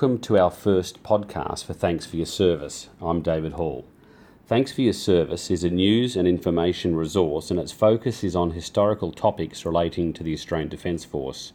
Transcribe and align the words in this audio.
Welcome 0.00 0.20
to 0.20 0.38
our 0.38 0.52
first 0.52 1.02
podcast 1.02 1.64
for 1.64 1.74
Thanks 1.74 2.06
for 2.06 2.14
Your 2.14 2.24
Service. 2.24 2.88
I'm 3.02 3.20
David 3.20 3.54
Hall. 3.54 3.84
Thanks 4.46 4.70
for 4.70 4.82
Your 4.82 4.92
Service 4.92 5.50
is 5.50 5.64
a 5.64 5.70
news 5.70 6.14
and 6.14 6.28
information 6.28 6.94
resource, 6.94 7.50
and 7.50 7.58
its 7.58 7.72
focus 7.72 8.22
is 8.22 8.36
on 8.36 8.52
historical 8.52 9.10
topics 9.10 9.66
relating 9.66 10.12
to 10.12 10.22
the 10.22 10.32
Australian 10.32 10.68
Defence 10.68 11.04
Force. 11.04 11.52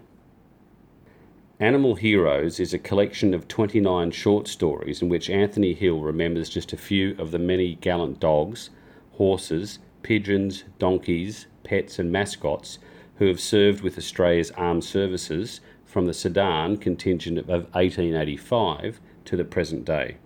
Animal 1.59 1.95
Heroes 1.95 2.61
is 2.61 2.75
a 2.75 2.79
collection 2.79 3.33
of 3.33 3.49
29 3.49 4.11
short 4.11 4.47
stories 4.47 5.01
in 5.01 5.09
which 5.09 5.31
Anthony 5.31 5.73
Hill 5.73 6.01
remembers 6.01 6.51
just 6.51 6.75
a 6.75 6.77
few 6.77 7.17
of 7.19 7.31
the 7.31 7.39
many 7.39 7.77
gallant 7.77 8.21
dogs, 8.21 8.69
horses, 9.13 9.79
pigeons, 10.03 10.65
donkeys, 10.79 11.47
pets, 11.65 11.99
and 11.99 12.13
mascots 12.13 12.79
who 13.17 13.27
have 13.27 13.41
served 13.41 13.81
with 13.81 13.97
Australia's 13.97 14.51
armed 14.51 14.85
services 14.85 15.61
from 15.93 16.07
the 16.07 16.15
Sudan 16.15 16.79
contingent 16.79 17.39
of 17.39 17.49
1885 17.75 18.99
to 19.27 19.37
the 19.37 19.45
present 19.45 19.85
day. 19.85 20.17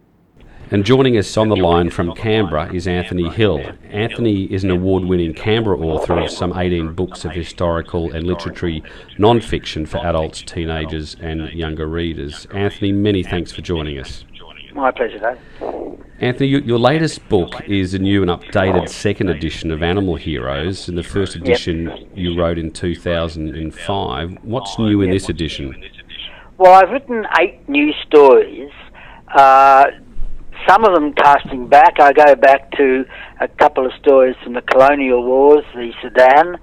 And 0.71 0.85
joining 0.85 1.17
us 1.17 1.37
on 1.37 1.49
the 1.49 1.57
line 1.57 1.91
from 1.91 2.15
Canberra 2.15 2.73
is 2.73 2.87
Anthony 2.87 3.29
Hill. 3.31 3.73
Anthony 3.91 4.45
is 4.45 4.63
an 4.63 4.71
award 4.71 5.05
winning 5.05 5.35
Canberra 5.35 5.79
author 5.79 6.19
of 6.19 6.31
some 6.31 6.57
18 6.57 6.95
books 6.95 7.25
of 7.25 7.33
historical 7.33 8.13
and 8.13 8.27
literary 8.27 8.83
non 9.19 9.41
fiction 9.41 9.87
for 9.87 9.99
adults, 9.99 10.43
teenagers, 10.43 11.17
and 11.21 11.51
younger 11.51 11.87
readers. 11.87 12.47
Anthony, 12.53 12.93
many 12.93 13.25
thanks 13.25 13.51
for 13.51 13.61
joining 13.61 13.99
us. 13.99 14.25
My 14.77 14.91
pleasure, 14.91 15.19
Dave. 15.19 16.05
Anthony, 16.21 16.49
your 16.49 16.79
latest 16.79 17.27
book 17.31 17.63
is 17.67 17.95
a 17.95 17.99
new 17.99 18.21
and 18.21 18.31
updated 18.31 18.91
second 18.91 19.31
edition 19.31 19.71
of 19.71 19.83
Animal 19.83 20.17
Heroes, 20.17 20.91
In 20.91 20.97
the 20.97 21.03
first 21.03 21.35
edition 21.35 21.87
yep. 21.87 21.99
you 22.15 22.39
wrote 22.39 22.59
in 22.59 22.71
2005. 22.71 24.39
What's 24.43 24.79
new 24.79 25.01
in 25.01 25.11
this 25.11 25.31
edition? 25.31 25.83
Well, 26.59 26.73
I've 26.73 26.91
written 26.91 27.25
eight 27.41 27.67
new 27.71 27.91
stories. 28.07 28.71
Uh, 29.35 29.87
some 30.69 30.85
of 30.85 30.95
them 30.95 31.15
casting 31.15 31.69
back. 31.69 31.99
I 31.99 32.13
go 32.13 32.35
back 32.35 32.71
to 32.73 33.07
a 33.41 33.49
couple 33.49 33.87
of 33.87 33.93
stories 33.99 34.37
from 34.45 34.53
the 34.53 34.63
colonial 34.63 35.25
wars, 35.25 35.65
the 35.75 35.93
Sudan 36.03 36.59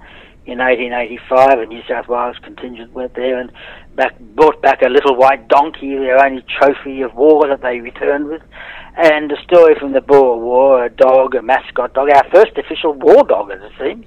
in 0.46 0.58
1885, 0.58 1.58
a 1.58 1.66
New 1.66 1.80
South 1.88 2.06
Wales 2.06 2.36
contingent 2.42 2.92
went 2.92 3.14
there 3.14 3.38
and 3.40 3.50
back, 3.96 4.18
brought 4.18 4.60
back 4.62 4.82
a 4.82 4.88
little 4.88 5.16
white 5.16 5.48
donkey, 5.48 5.96
their 5.96 6.24
only 6.24 6.44
trophy 6.58 7.02
of 7.02 7.14
war 7.14 7.46
that 7.48 7.62
they 7.62 7.80
returned 7.80 8.26
with, 8.28 8.42
and 8.96 9.30
a 9.32 9.42
story 9.42 9.74
from 9.78 9.92
the 9.92 10.00
Boer 10.00 10.38
War, 10.38 10.84
a 10.84 10.90
dog, 10.90 11.34
a 11.34 11.42
mascot 11.42 11.94
dog, 11.94 12.10
our 12.10 12.24
first 12.32 12.56
official 12.56 12.92
war 12.92 13.24
dog, 13.24 13.50
as 13.50 13.60
it 13.62 13.72
seems, 13.78 14.06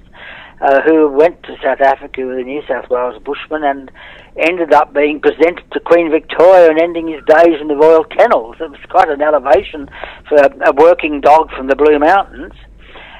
uh, 0.60 0.80
who 0.82 1.08
went 1.08 1.42
to 1.44 1.56
South 1.62 1.80
Africa 1.80 2.26
with 2.26 2.38
a 2.38 2.42
New 2.42 2.62
South 2.66 2.90
Wales 2.90 3.22
bushman 3.22 3.62
and 3.62 3.90
ended 4.36 4.72
up 4.72 4.92
being 4.92 5.20
presented 5.20 5.64
to 5.72 5.80
Queen 5.80 6.10
Victoria 6.10 6.70
and 6.70 6.80
ending 6.80 7.08
his 7.08 7.22
days 7.26 7.60
in 7.60 7.68
the 7.68 7.76
Royal 7.76 8.04
Kennels. 8.04 8.56
It 8.60 8.70
was 8.70 8.80
quite 8.88 9.08
an 9.08 9.22
elevation 9.22 9.88
for 10.28 10.36
a, 10.36 10.70
a 10.70 10.72
working 10.74 11.20
dog 11.20 11.50
from 11.56 11.68
the 11.68 11.76
Blue 11.76 11.98
Mountains. 11.98 12.54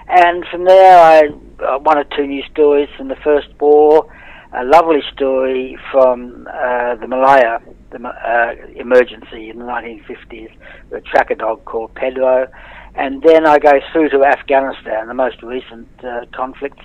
And 0.09 0.45
from 0.51 0.65
there, 0.65 0.99
I 0.99 1.23
uh, 1.61 1.79
one 1.79 1.99
or 1.99 2.05
two 2.17 2.27
new 2.27 2.43
stories 2.51 2.89
from 2.97 3.09
the 3.09 3.17
First 3.17 3.49
War, 3.61 4.07
a 4.53 4.65
lovely 4.65 5.03
story 5.13 5.79
from 5.93 6.49
uh, 6.51 6.95
the 6.97 7.07
Malaya 7.07 7.61
the, 7.91 8.07
uh, 8.07 8.55
emergency 8.77 9.51
in 9.51 9.59
the 9.59 9.65
1950s, 9.65 10.51
a 10.93 11.01
tracker 11.01 11.35
dog 11.35 11.65
called 11.65 11.95
Pedro. 11.95 12.49
And 12.95 13.23
then 13.23 13.47
I 13.47 13.59
go 13.59 13.81
through 13.93 14.09
to 14.11 14.25
Afghanistan, 14.25 15.07
the 15.07 15.15
most 15.15 15.43
recent 15.43 15.89
uh, 16.03 16.27
conflicts. 16.35 16.85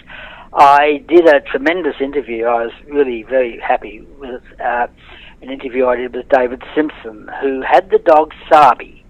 I 0.54 1.04
did 1.08 1.28
a 1.28 1.42
tremendous 1.42 1.96
interview. 2.00 2.46
I 2.46 2.66
was 2.66 2.74
really 2.88 3.24
very 3.24 3.60
happy 3.60 4.06
with 4.20 4.44
uh, 4.64 4.88
an 5.42 5.50
interview 5.50 5.88
I 5.88 5.96
did 5.96 6.16
with 6.16 6.30
David 6.30 6.62
Simpson, 6.76 7.30
who 7.42 7.62
had 7.62 7.90
the 7.90 8.00
dog 8.00 8.32
Sarbi. 8.52 9.02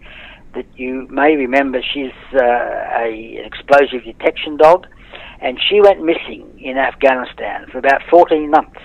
That 0.56 0.68
you 0.76 1.08
may 1.10 1.36
remember, 1.36 1.82
she's 1.82 2.12
uh, 2.34 2.46
a, 2.46 3.38
an 3.40 3.46
explosive 3.46 4.04
detection 4.06 4.56
dog, 4.56 4.86
and 5.44 5.60
she 5.70 5.82
went 5.82 6.02
missing 6.02 6.58
in 6.58 6.78
Afghanistan 6.78 7.68
for 7.70 7.78
about 7.78 8.02
14 8.10 8.50
months 8.50 8.80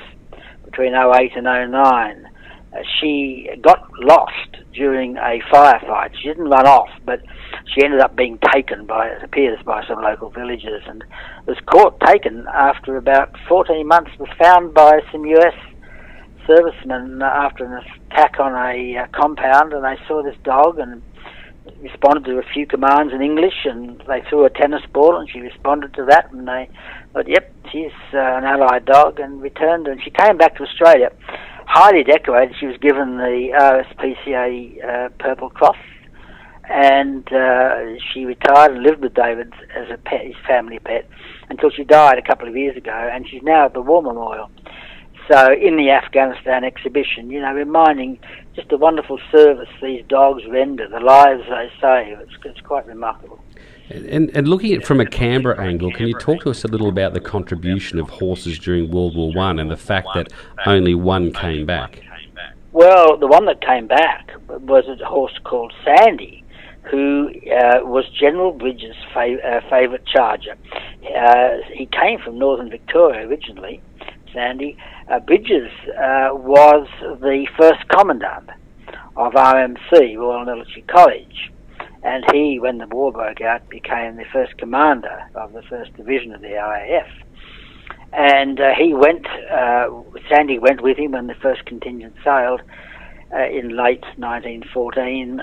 between 0.65 0.93
08 0.93 1.33
and 1.37 1.45
09. 1.45 2.27
Uh, 2.71 2.79
she 3.01 3.49
got 3.63 3.89
lost 4.01 4.57
during 4.75 5.17
a 5.17 5.39
firefight. 5.53 6.11
She 6.21 6.29
didn't 6.29 6.51
run 6.51 6.67
off, 6.67 6.91
but 7.07 7.21
she 7.73 7.85
ended 7.85 8.01
up 8.01 8.17
being 8.17 8.39
taken 8.53 8.87
by, 8.87 9.07
it 9.07 9.23
appears, 9.23 9.59
by 9.65 9.87
some 9.87 10.03
local 10.03 10.31
villagers 10.31 10.83
and 10.87 11.05
was 11.47 11.57
caught, 11.67 11.99
taken 12.01 12.45
after 12.53 12.97
about 12.97 13.35
14 13.49 13.87
months, 13.87 14.11
was 14.19 14.29
found 14.37 14.75
by 14.75 15.01
some 15.13 15.25
US 15.27 15.55
servicemen 16.45 17.23
after 17.23 17.65
an 17.67 17.85
attack 18.11 18.41
on 18.41 18.53
a 18.53 18.99
uh, 18.99 19.07
compound 19.13 19.73
and 19.73 19.85
they 19.85 19.97
saw 20.09 20.23
this 20.23 20.37
dog 20.43 20.79
and 20.79 21.03
responded 21.81 22.25
to 22.25 22.39
a 22.39 22.43
few 22.43 22.67
commands 22.67 23.13
in 23.13 23.23
English 23.23 23.65
and 23.65 24.03
they 24.09 24.23
threw 24.29 24.45
a 24.45 24.51
tennis 24.51 24.83
ball 24.93 25.17
and 25.17 25.29
she 25.31 25.41
responded 25.41 25.95
to 25.95 26.05
that 26.07 26.33
and 26.33 26.47
they 26.47 26.69
thought, 27.13 27.29
yep, 27.29 27.53
she's 27.71 27.93
uh, 28.13 28.19
an 28.19 28.45
allied 28.45 28.85
dog 28.85 29.21
and 29.21 29.41
returned 29.41 29.87
and 29.87 30.03
she 30.03 30.11
came 30.11 30.37
back 30.37 30.57
to 30.57 30.63
Australia 30.65 31.11
highly 31.67 32.03
decorated. 32.03 32.57
She 32.59 32.67
was 32.67 32.79
given 32.79 33.19
the 33.19 33.51
RSPCA 33.55 34.85
uh, 34.85 35.09
Purple 35.19 35.51
Cross 35.51 35.77
and 36.69 37.31
uh, 37.33 37.99
she 38.13 38.25
retired 38.25 38.73
and 38.73 38.83
lived 38.83 39.03
with 39.03 39.15
David 39.15 39.53
as 39.75 39.89
a 39.91 39.97
pet, 39.97 40.27
his 40.27 40.37
family 40.47 40.79
pet, 40.79 41.09
until 41.49 41.71
she 41.71 41.85
died 41.85 42.19
a 42.19 42.23
couple 42.23 42.47
of 42.47 42.57
years 42.57 42.77
ago, 42.77 43.11
and 43.13 43.27
she's 43.29 43.43
now 43.43 43.67
at 43.67 43.73
the 43.73 43.81
War 43.81 44.03
Memorial. 44.03 44.51
So 45.31 45.53
in 45.53 45.77
the 45.77 45.91
Afghanistan 45.91 46.65
exhibition, 46.65 47.31
you 47.31 47.41
know, 47.41 47.53
reminding 47.53 48.19
just 48.55 48.71
the 48.71 48.79
wonderful 48.79 49.19
service 49.31 49.69
these 49.83 50.05
dogs 50.09 50.43
render, 50.49 50.89
the 50.89 51.01
lives 51.01 51.43
they 51.49 51.71
save. 51.81 52.19
It's, 52.21 52.33
it's 52.45 52.61
quite 52.61 52.87
remarkable. 52.87 53.39
And, 53.91 54.31
and 54.35 54.49
looking 54.49 54.73
at 54.73 54.81
it 54.81 54.87
from 54.87 55.01
a 55.01 55.07
Canberra 55.07 55.61
angle, 55.61 55.93
can 55.93 56.09
you 56.09 56.15
talk 56.15 56.43
to 56.43 56.51
us 56.51 56.65
a 56.65 56.69
little 56.69 56.89
about 56.89 57.15
the 57.15 57.21
contribution 57.21 57.99
of 57.99 58.09
horses 58.09 58.59
during 58.59 58.91
World 58.91 59.17
War 59.17 59.33
One 59.33 59.59
and 59.59 59.71
the 59.71 59.77
fact 59.77 60.09
that 60.15 60.33
only 60.67 60.95
one 60.95 61.33
came 61.33 61.67
back? 61.67 62.03
Well, 62.73 63.17
the 63.17 63.27
one 63.27 63.47
that 63.47 63.61
came 63.63 63.87
back 63.87 64.31
was 64.49 64.85
a 64.89 65.05
horse 65.05 65.39
called 65.45 65.73
Sandy, 65.85 66.45
who 66.91 67.29
uh, 67.29 67.81
was 67.83 68.05
General 68.11 68.53
Bridges' 68.53 68.95
fav- 69.15 69.45
uh, 69.45 69.61
favourite 69.71 70.05
charger. 70.07 70.57
Uh, 71.17 71.57
he 71.73 71.87
came 71.87 72.19
from 72.19 72.39
northern 72.39 72.71
Victoria 72.71 73.27
originally, 73.27 73.81
Sandy. 74.33 74.77
Uh, 75.11 75.19
Bridges 75.21 75.71
uh, 75.89 76.29
was 76.35 76.87
the 77.01 77.47
first 77.59 77.89
commandant 77.89 78.51
of 79.17 79.33
RMC, 79.33 80.19
Royal 80.19 80.45
Military 80.45 80.83
College. 80.83 81.51
And 82.03 82.25
he, 82.31 82.59
when 82.59 82.77
the 82.77 82.87
war 82.87 83.11
broke 83.11 83.41
out, 83.41 83.67
became 83.71 84.17
the 84.17 84.27
first 84.31 84.59
commander 84.59 85.25
of 85.35 85.55
the 85.55 85.63
first 85.63 85.97
division 85.97 86.35
of 86.35 86.43
the 86.43 86.49
AIF. 86.49 87.09
And 88.13 88.61
uh, 88.61 88.75
he 88.79 88.93
went, 88.93 89.27
Sandy 90.31 90.59
went 90.59 90.83
with 90.83 90.99
him 90.99 91.13
when 91.13 91.27
the 91.27 91.35
first 91.35 91.65
contingent 91.65 92.15
sailed 92.23 92.61
in 93.33 93.77
late 93.77 94.05
1914 94.17 95.41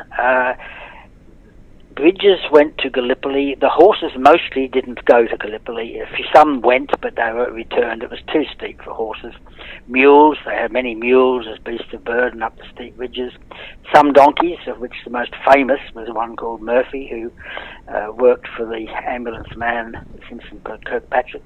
Bridges 1.96 2.40
went 2.52 2.78
to 2.80 2.90
Gallipoli. 2.90 3.56
The 3.56 3.70
horses 3.70 4.12
mostly 4.18 4.68
didn't 4.68 5.06
go 5.06 5.26
to 5.26 5.38
Gallipoli. 5.38 6.02
Some 6.34 6.60
went, 6.62 6.92
but 7.02 7.16
they 7.16 7.32
were 7.34 7.50
returned. 7.52 8.04
It 8.04 8.10
was 8.10 8.20
too 8.34 8.44
steep 8.54 8.82
for 8.82 8.94
horses. 8.94 9.34
Mules, 9.88 10.38
they 10.46 10.56
had 10.56 10.74
many 10.74 10.94
mules 10.94 11.46
as 11.48 11.58
beasts 11.60 11.94
of 11.94 12.04
burden 12.04 12.44
up 12.44 12.58
the 12.58 12.66
steep 12.74 12.94
ridges. 12.98 13.32
Some 13.94 14.12
donkeys, 14.12 14.60
of 14.68 14.80
which 14.80 14.94
the 15.06 15.10
most 15.10 15.32
famous 15.50 15.80
was 15.94 16.10
one 16.10 16.36
called 16.36 16.62
Murphy, 16.62 17.08
who 17.10 17.32
uh, 17.90 18.12
worked 18.12 18.48
for 18.58 18.66
the 18.66 18.88
ambulance 19.08 19.56
man 19.56 20.06
Simpson 20.28 20.60
Kirkpatrick. 20.66 21.44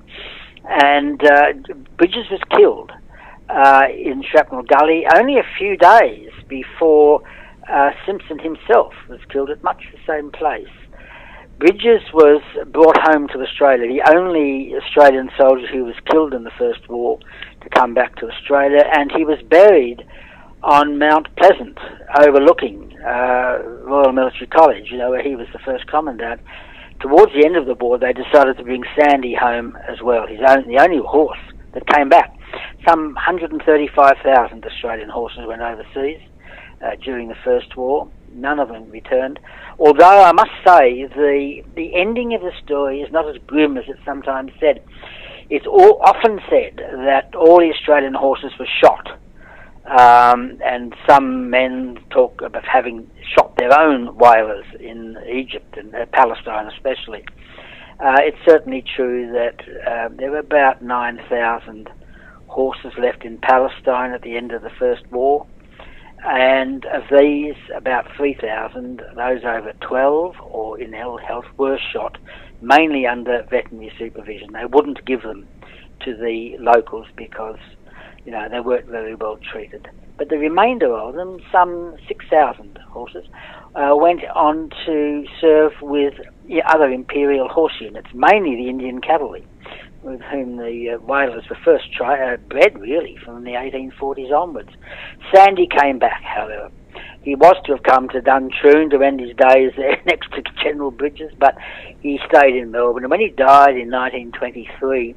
And 0.66 1.24
uh, 1.24 1.54
Bridges 1.98 2.26
was 2.32 2.42
killed 2.58 2.92
uh, 3.50 3.86
in 3.92 4.24
Shrapnel 4.24 4.64
Gully 4.64 5.06
only 5.16 5.38
a 5.38 5.46
few 5.58 5.78
days 5.78 6.32
before 6.48 7.22
uh, 7.70 7.92
Simpson 8.06 8.40
himself 8.40 8.94
was 9.08 9.20
killed 9.32 9.50
at 9.50 9.64
much 9.64 9.84
the 9.92 10.00
same 10.08 10.32
place. 10.32 10.68
Bridges 11.60 12.02
was 12.14 12.42
brought 12.68 12.98
home 13.12 13.28
to 13.30 13.42
Australia, 13.42 13.86
the 13.88 14.16
only 14.16 14.74
Australian 14.76 15.30
soldier 15.38 15.68
who 15.68 15.84
was 15.84 15.96
killed 16.10 16.34
in 16.34 16.46
the 16.46 16.56
First 16.58 16.88
War 16.88 17.20
to 17.62 17.70
come 17.70 17.94
back 17.94 18.16
to 18.18 18.28
Australia, 18.28 18.84
and 18.94 19.12
he 19.12 19.26
was 19.26 19.40
buried 19.50 20.08
on 20.64 20.98
Mount 20.98 21.28
Pleasant, 21.36 21.78
overlooking 22.18 22.96
uh, 23.06 23.60
Royal 23.84 24.14
Military 24.14 24.48
College, 24.48 24.88
you 24.90 24.98
know, 24.98 25.10
where 25.10 25.22
he 25.24 25.36
was 25.36 25.48
the 25.52 25.60
first 25.60 25.86
commandant. 25.88 26.40
Towards 27.02 27.34
the 27.34 27.46
end 27.46 27.58
of 27.58 27.66
the 27.66 27.76
war, 27.76 27.98
they 27.98 28.14
decided 28.14 28.58
to 28.58 28.64
bring 28.64 28.84
Sandy 28.98 29.36
home 29.36 29.78
as 29.88 30.02
well, 30.02 30.28
his 30.28 30.40
own, 30.48 30.68
the 30.68 30.82
only 30.82 31.00
horse 31.06 31.40
that 31.74 31.86
came 31.88 32.08
back. 32.08 32.36
Some 32.88 33.14
135,000 33.16 34.66
Australian 34.66 35.10
horses 35.10 35.44
went 35.46 35.62
overseas 35.62 36.20
uh, 36.82 36.96
during 37.04 37.28
the 37.28 37.36
First 37.44 37.76
War. 37.76 38.08
None 38.34 38.60
of 38.60 38.70
them 38.70 38.90
returned. 38.90 39.40
Although 39.80 40.24
I 40.24 40.32
must 40.32 40.52
say 40.66 41.06
the 41.06 41.64
the 41.76 41.96
ending 41.96 42.34
of 42.34 42.42
the 42.42 42.52
story 42.64 43.02
is 43.02 43.12
not 43.12 43.28
as 43.28 43.38
grim 43.48 43.78
as 43.78 43.86
it's 43.88 44.04
sometimes 44.06 44.52
said. 44.60 44.84
It's 45.50 45.66
all, 45.66 46.00
often 46.04 46.40
said 46.48 46.78
that 46.78 47.34
all 47.34 47.58
the 47.58 47.74
Australian 47.74 48.14
horses 48.14 48.52
were 48.60 48.68
shot, 48.84 49.18
um, 49.86 50.60
and 50.64 50.96
some 51.08 51.50
men 51.50 51.98
talk 52.12 52.44
about 52.44 52.66
having 52.66 53.10
shot 53.36 53.56
their 53.58 53.78
own 53.80 54.16
Walers 54.16 54.66
in 54.80 55.18
Egypt 55.28 55.76
and 55.76 55.96
uh, 55.96 56.06
Palestine, 56.12 56.68
especially. 56.68 57.26
Uh, 58.00 58.18
it's 58.20 58.38
certainly 58.46 58.84
true 58.96 59.32
that 59.32 59.60
uh, 59.88 60.10
there 60.16 60.30
were 60.30 60.38
about 60.38 60.84
9,000 60.84 61.90
horses 62.46 62.94
left 63.00 63.26
in 63.26 63.40
Palestine 63.40 64.12
at 64.12 64.22
the 64.22 64.38
end 64.38 64.52
of 64.52 64.62
the 64.62 64.70
First 64.70 65.06
War 65.12 65.48
and 66.26 66.86
of 66.86 67.04
these, 67.12 67.56
about 67.76 68.06
3,000, 68.16 69.02
those 69.16 69.44
over 69.44 69.74
12 69.80 70.36
or 70.42 70.80
in 70.80 70.94
ill 70.94 71.18
health, 71.18 71.46
were 71.58 71.80
shot, 71.94 72.18
mainly 72.62 73.06
under 73.06 73.44
veterinary 73.50 73.92
supervision. 73.98 74.52
They 74.54 74.66
wouldn't 74.66 75.06
give 75.06 75.22
them 75.22 75.48
to 76.02 76.16
the 76.16 76.58
locals 76.60 77.08
because, 77.16 77.60
you 78.26 78.32
know, 78.32 78.48
they 78.50 78.60
weren't 78.60 78.88
very 78.88 79.16
well 79.16 79.38
treated. 79.52 79.90
But 80.18 80.30
the 80.30 80.38
remainder 80.38 80.94
of 80.94 81.16
them, 81.16 81.40
some 81.52 81.96
6,000 82.08 82.78
horses, 82.90 83.26
uh, 83.76 83.96
went 83.96 84.22
on 84.36 84.70
to 84.86 85.26
serve 85.40 85.72
with 85.82 86.16
other 86.66 86.90
imperial 86.90 87.48
horse 87.48 87.76
units, 87.80 88.10
mainly 88.14 88.56
the 88.56 88.70
Indian 88.70 89.00
cavalry 89.00 89.46
with 90.04 90.22
whom 90.22 90.58
the 90.58 90.96
uh, 90.96 91.00
Walers 91.00 91.44
were 91.50 91.58
first 91.64 91.92
tri- 91.94 92.34
uh, 92.34 92.38
bred, 92.38 92.80
really, 92.80 93.18
from 93.24 93.44
the 93.44 93.52
1840s 93.52 94.32
onwards. 94.32 94.70
Sandy 95.34 95.68
came 95.68 96.00
back, 96.00 96.24
however. 96.24 96.72
He 97.22 97.36
was 97.36 97.56
to 97.66 97.74
have 97.74 97.84
come 97.84 98.10
to 98.10 98.22
Duntroon 98.22 98.90
to 98.92 99.04
end 99.04 99.20
his 99.20 99.36
days 99.36 99.74
there 99.76 100.02
next 100.06 100.32
to 100.32 100.42
General 100.64 100.92
Bridges, 100.92 101.32
but 101.38 101.56
he 102.00 102.20
stayed 102.28 102.56
in 102.56 102.72
Melbourne. 102.72 103.04
And 103.04 103.12
when 103.12 103.20
he 103.20 103.30
died 103.30 103.76
in 103.78 103.92
1923, 103.92 105.16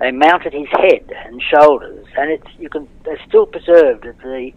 they 0.00 0.10
mounted 0.10 0.52
his 0.52 0.68
head 0.72 1.10
and 1.24 1.42
shoulders, 1.42 2.06
and 2.16 2.30
it's 2.30 2.46
you 2.58 2.68
can 2.68 2.88
they're 3.04 3.20
still 3.26 3.46
preserved 3.46 4.04
at 4.04 4.18
the 4.18 4.50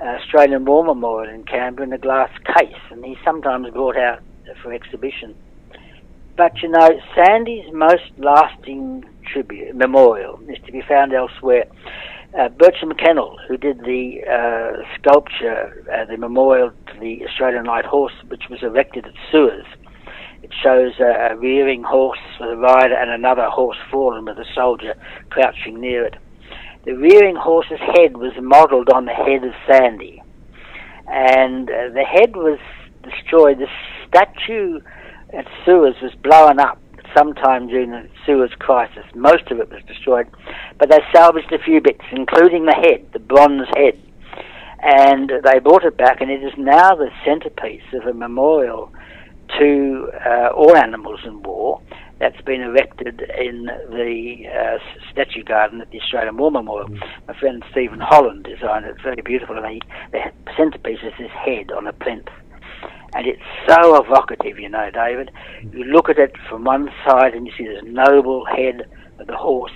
uh, 0.00 0.04
Australian 0.04 0.64
War 0.64 0.84
Memorial 0.84 1.32
in 1.32 1.44
Canberra 1.44 1.86
in 1.86 1.92
a 1.92 1.98
glass 1.98 2.30
case, 2.56 2.80
and 2.90 3.04
he's 3.04 3.18
sometimes 3.24 3.70
brought 3.70 3.96
out 3.96 4.20
for 4.62 4.72
exhibition. 4.72 5.34
But 6.38 6.62
you 6.62 6.68
know, 6.68 6.88
Sandy's 7.16 7.66
most 7.72 8.12
lasting 8.16 9.04
tribute 9.26 9.74
memorial 9.74 10.40
is 10.48 10.56
to 10.66 10.72
be 10.72 10.82
found 10.88 11.12
elsewhere. 11.12 11.64
Uh, 12.38 12.48
Bertram 12.48 12.92
Mackennal, 12.92 13.36
who 13.48 13.56
did 13.56 13.80
the 13.80 14.20
uh, 14.22 14.84
sculpture, 14.94 15.84
uh, 15.92 16.04
the 16.04 16.16
memorial 16.16 16.70
to 16.70 17.00
the 17.00 17.26
Australian 17.26 17.64
Light 17.64 17.84
Horse, 17.84 18.12
which 18.28 18.44
was 18.48 18.62
erected 18.62 19.06
at 19.06 19.14
Suez, 19.32 19.64
it 20.44 20.54
shows 20.62 20.92
a, 21.00 21.32
a 21.32 21.36
rearing 21.36 21.82
horse 21.82 22.20
with 22.38 22.50
a 22.50 22.56
rider 22.56 22.94
and 22.94 23.10
another 23.10 23.48
horse 23.50 23.78
fallen 23.90 24.24
with 24.24 24.38
a 24.38 24.46
soldier 24.54 24.94
crouching 25.30 25.80
near 25.80 26.04
it. 26.04 26.14
The 26.84 26.92
rearing 26.92 27.34
horse's 27.34 27.80
head 27.80 28.16
was 28.16 28.32
modelled 28.40 28.90
on 28.90 29.06
the 29.06 29.12
head 29.12 29.42
of 29.42 29.54
Sandy, 29.66 30.22
and 31.08 31.68
uh, 31.68 31.88
the 31.92 32.04
head 32.04 32.36
was 32.36 32.60
destroyed. 33.02 33.58
The 33.58 33.66
statue 34.06 34.80
at 35.32 35.46
Suez 35.64 35.94
was 36.02 36.14
blown 36.22 36.58
up 36.58 36.80
sometime 37.16 37.68
during 37.68 37.90
the 37.90 38.08
Suez 38.24 38.50
crisis. 38.58 39.04
Most 39.14 39.50
of 39.50 39.60
it 39.60 39.70
was 39.70 39.82
destroyed, 39.86 40.28
but 40.78 40.90
they 40.90 40.98
salvaged 41.14 41.52
a 41.52 41.58
few 41.58 41.80
bits, 41.80 42.04
including 42.12 42.66
the 42.66 42.74
head, 42.74 43.06
the 43.12 43.18
bronze 43.18 43.68
head. 43.76 44.00
And 44.80 45.32
they 45.42 45.58
brought 45.58 45.84
it 45.84 45.96
back, 45.96 46.20
and 46.20 46.30
it 46.30 46.42
is 46.42 46.52
now 46.56 46.94
the 46.94 47.10
centerpiece 47.24 47.82
of 47.92 48.06
a 48.06 48.14
memorial 48.14 48.92
to 49.58 50.10
uh, 50.24 50.48
all 50.54 50.76
animals 50.76 51.20
in 51.24 51.42
war 51.42 51.80
that's 52.20 52.40
been 52.42 52.60
erected 52.60 53.20
in 53.38 53.66
the 53.90 54.44
uh, 54.46 54.78
statue 55.10 55.42
garden 55.42 55.80
at 55.80 55.90
the 55.90 56.00
Australian 56.00 56.36
War 56.36 56.50
Memorial. 56.50 56.88
Mm. 56.88 57.00
My 57.26 57.38
friend 57.38 57.64
Stephen 57.70 58.00
Holland 58.00 58.44
designed 58.44 58.84
it. 58.84 58.90
It's 58.90 59.02
very 59.02 59.22
beautiful, 59.22 59.56
and 59.56 59.64
the, 59.64 59.80
the 60.12 60.52
centerpiece 60.56 61.00
is 61.02 61.14
his 61.16 61.30
head 61.30 61.72
on 61.72 61.86
a 61.86 61.92
plinth 61.92 62.28
and 63.14 63.26
it's 63.26 63.42
so 63.66 64.02
evocative, 64.02 64.58
you 64.58 64.68
know, 64.68 64.90
David. 64.90 65.30
You 65.72 65.84
look 65.84 66.08
at 66.08 66.18
it 66.18 66.36
from 66.48 66.64
one 66.64 66.90
side 67.06 67.34
and 67.34 67.46
you 67.46 67.52
see 67.56 67.66
this 67.66 67.82
noble 67.84 68.44
head 68.44 68.88
of 69.18 69.26
the 69.26 69.36
horse, 69.36 69.72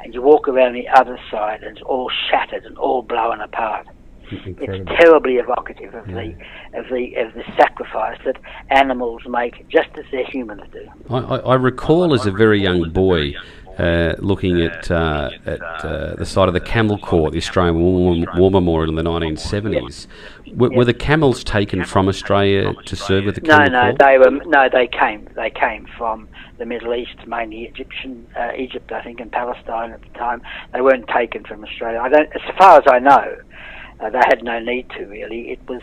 and 0.00 0.14
you 0.14 0.22
walk 0.22 0.48
around 0.48 0.74
the 0.74 0.88
other 0.88 1.18
side 1.30 1.62
and 1.62 1.76
it's 1.76 1.86
all 1.86 2.10
shattered 2.30 2.64
and 2.64 2.76
all 2.78 3.02
blown 3.02 3.40
apart. 3.40 3.86
Incredible. 4.30 4.74
It's 4.74 5.00
terribly 5.00 5.36
evocative 5.36 5.94
of 5.94 6.08
yeah. 6.08 6.14
the 6.14 6.78
of 6.78 6.88
the 6.88 7.14
of 7.16 7.34
the 7.34 7.44
sacrifice 7.58 8.18
that 8.24 8.36
animals 8.70 9.22
make, 9.28 9.68
just 9.68 9.90
as 9.98 10.04
their 10.10 10.24
humans 10.24 10.62
do. 10.72 10.88
I, 11.10 11.18
I, 11.18 11.36
I 11.38 11.54
recall 11.56 12.14
as 12.14 12.24
a 12.24 12.30
very 12.30 12.62
young 12.62 12.88
boy 12.90 13.34
uh, 13.78 14.14
looking 14.18 14.60
at 14.60 14.90
uh, 14.90 15.30
at 15.46 15.60
uh, 15.60 16.14
the 16.16 16.24
site 16.24 16.48
of 16.48 16.54
the 16.54 16.60
Camel 16.60 16.98
Corps, 16.98 17.30
the 17.30 17.38
Australian 17.38 17.80
War, 17.80 18.24
War 18.36 18.50
Memorial 18.50 18.90
in 18.90 18.96
the 18.96 19.10
1970s. 19.10 20.06
Were, 20.54 20.70
were, 20.70 20.84
the 20.84 20.94
camels 20.94 21.42
taken 21.42 21.84
from 21.84 22.08
Australia 22.08 22.72
to 22.72 22.96
serve 22.96 23.24
with 23.24 23.34
the 23.34 23.40
Camel 23.40 23.70
no, 23.70 23.90
no, 23.90 23.96
they 23.98 24.18
were 24.18 24.30
no, 24.30 24.68
they 24.72 24.86
came. 24.86 25.28
They 25.34 25.50
came 25.50 25.88
from 25.98 26.28
the 26.58 26.66
Middle 26.66 26.94
East, 26.94 27.26
mainly 27.26 27.64
Egyptian, 27.64 28.26
uh, 28.36 28.52
Egypt, 28.56 28.92
I 28.92 29.02
think, 29.02 29.20
and 29.20 29.32
Palestine 29.32 29.90
at 29.90 30.02
the 30.02 30.18
time. 30.18 30.42
They 30.72 30.80
weren't 30.80 31.08
taken 31.08 31.44
from 31.44 31.64
Australia. 31.64 32.00
I 32.00 32.08
don't, 32.08 32.28
as 32.34 32.56
far 32.56 32.78
as 32.78 32.84
I 32.86 33.00
know, 33.00 33.36
uh, 34.00 34.10
they 34.10 34.22
had 34.28 34.44
no 34.44 34.60
need 34.60 34.88
to 34.90 35.04
really. 35.06 35.50
It 35.50 35.68
was 35.68 35.82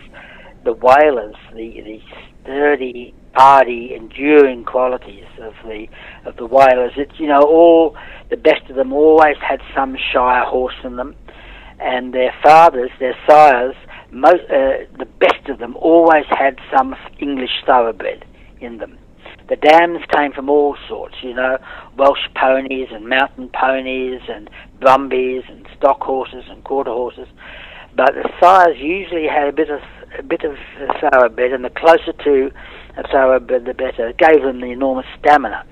the 0.64 0.74
whalers, 0.74 1.36
the 1.54 1.82
the 1.82 2.02
sturdy 2.44 3.14
hardy, 3.34 3.94
enduring 3.96 4.64
qualities 4.66 5.26
of 5.42 5.54
the 5.64 5.88
of 6.26 6.36
the 6.38 6.46
Walers. 6.46 6.94
It's 6.98 7.20
you 7.20 7.28
know 7.28 7.42
all 7.42 7.96
the 8.30 8.38
best 8.38 8.70
of 8.70 8.76
them 8.76 8.94
always 8.94 9.38
had 9.38 9.62
some 9.76 9.96
Shire 10.12 10.46
horse 10.46 10.76
in 10.84 10.96
them, 10.98 11.16
and 11.80 12.14
their 12.14 12.34
fathers, 12.44 12.92
their 13.00 13.16
sires, 13.28 13.76
most 14.12 14.44
uh, 14.50 14.86
the 14.98 15.08
best 15.20 15.50
of 15.50 15.60
them 15.60 15.76
always 15.78 16.26
had 16.30 16.60
some 16.76 16.96
English 17.20 17.64
thoroughbred 17.66 18.26
in 18.60 18.78
them. 18.78 18.98
The 19.50 19.56
dams 19.56 20.00
came 20.16 20.32
from 20.32 20.50
all 20.50 20.78
sorts, 20.88 21.16
you 21.22 21.34
know, 21.34 21.58
Welsh 21.98 22.28
ponies 22.36 22.88
and 22.92 23.10
mountain 23.10 23.50
ponies 23.50 24.22
and 24.30 24.50
brumbies 24.80 25.44
and 25.50 25.68
stock 25.78 26.02
horses 26.02 26.46
and 26.50 26.64
quarter 26.64 26.92
horses. 26.92 27.28
But 27.96 28.14
the 28.14 28.30
sires 28.40 28.78
usually 28.80 29.28
had 29.28 29.48
a 29.48 29.52
bit 29.52 29.70
of 29.70 29.82
a 30.18 30.24
bit 30.24 30.44
of 30.44 30.56
thoroughbred, 31.00 31.54
and 31.54 31.64
the 31.64 31.70
closer 31.70 32.14
to 32.24 32.52
a 32.98 33.08
thoroughbred, 33.08 33.66
the 33.66 33.74
better. 33.74 34.10
It 34.10 34.18
gave 34.18 34.42
them 34.42 34.62
the 34.62 34.68
enormous 34.68 35.06
stamina, 35.20 35.66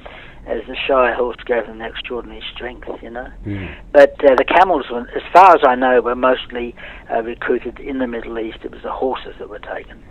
as 0.46 0.62
the 0.68 0.76
Shire 0.88 1.14
horse 1.14 1.38
gave 1.46 1.66
them 1.66 1.80
the 1.80 1.86
extraordinary 1.86 2.44
strength, 2.54 2.88
you 3.02 3.10
know. 3.10 3.30
Mm. 3.46 3.76
But 3.92 4.24
uh, 4.24 4.36
the 4.36 4.46
camels, 4.46 4.86
were, 4.92 5.08
as 5.16 5.24
far 5.34 5.56
as 5.56 5.62
I 5.66 5.76
know, 5.76 6.02
were 6.02 6.16
mostly 6.16 6.76
uh, 7.12 7.22
recruited 7.22 7.80
in 7.80 8.00
the 8.00 8.08
Middle 8.08 8.40
East. 8.40 8.60
It 8.64 8.72
was 8.72 8.82
the 8.82 8.92
horses 8.92 9.36
that 9.40 9.50
were 9.50 9.60
taken. 9.60 10.04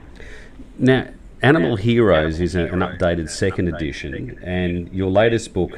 Now, 0.78 1.08
Animal 1.42 1.76
Heroes 1.76 2.40
is 2.40 2.54
a, 2.54 2.66
an 2.66 2.80
updated 2.80 3.30
second 3.30 3.68
edition, 3.68 4.38
and 4.42 4.92
your 4.92 5.10
latest 5.10 5.52
book 5.52 5.72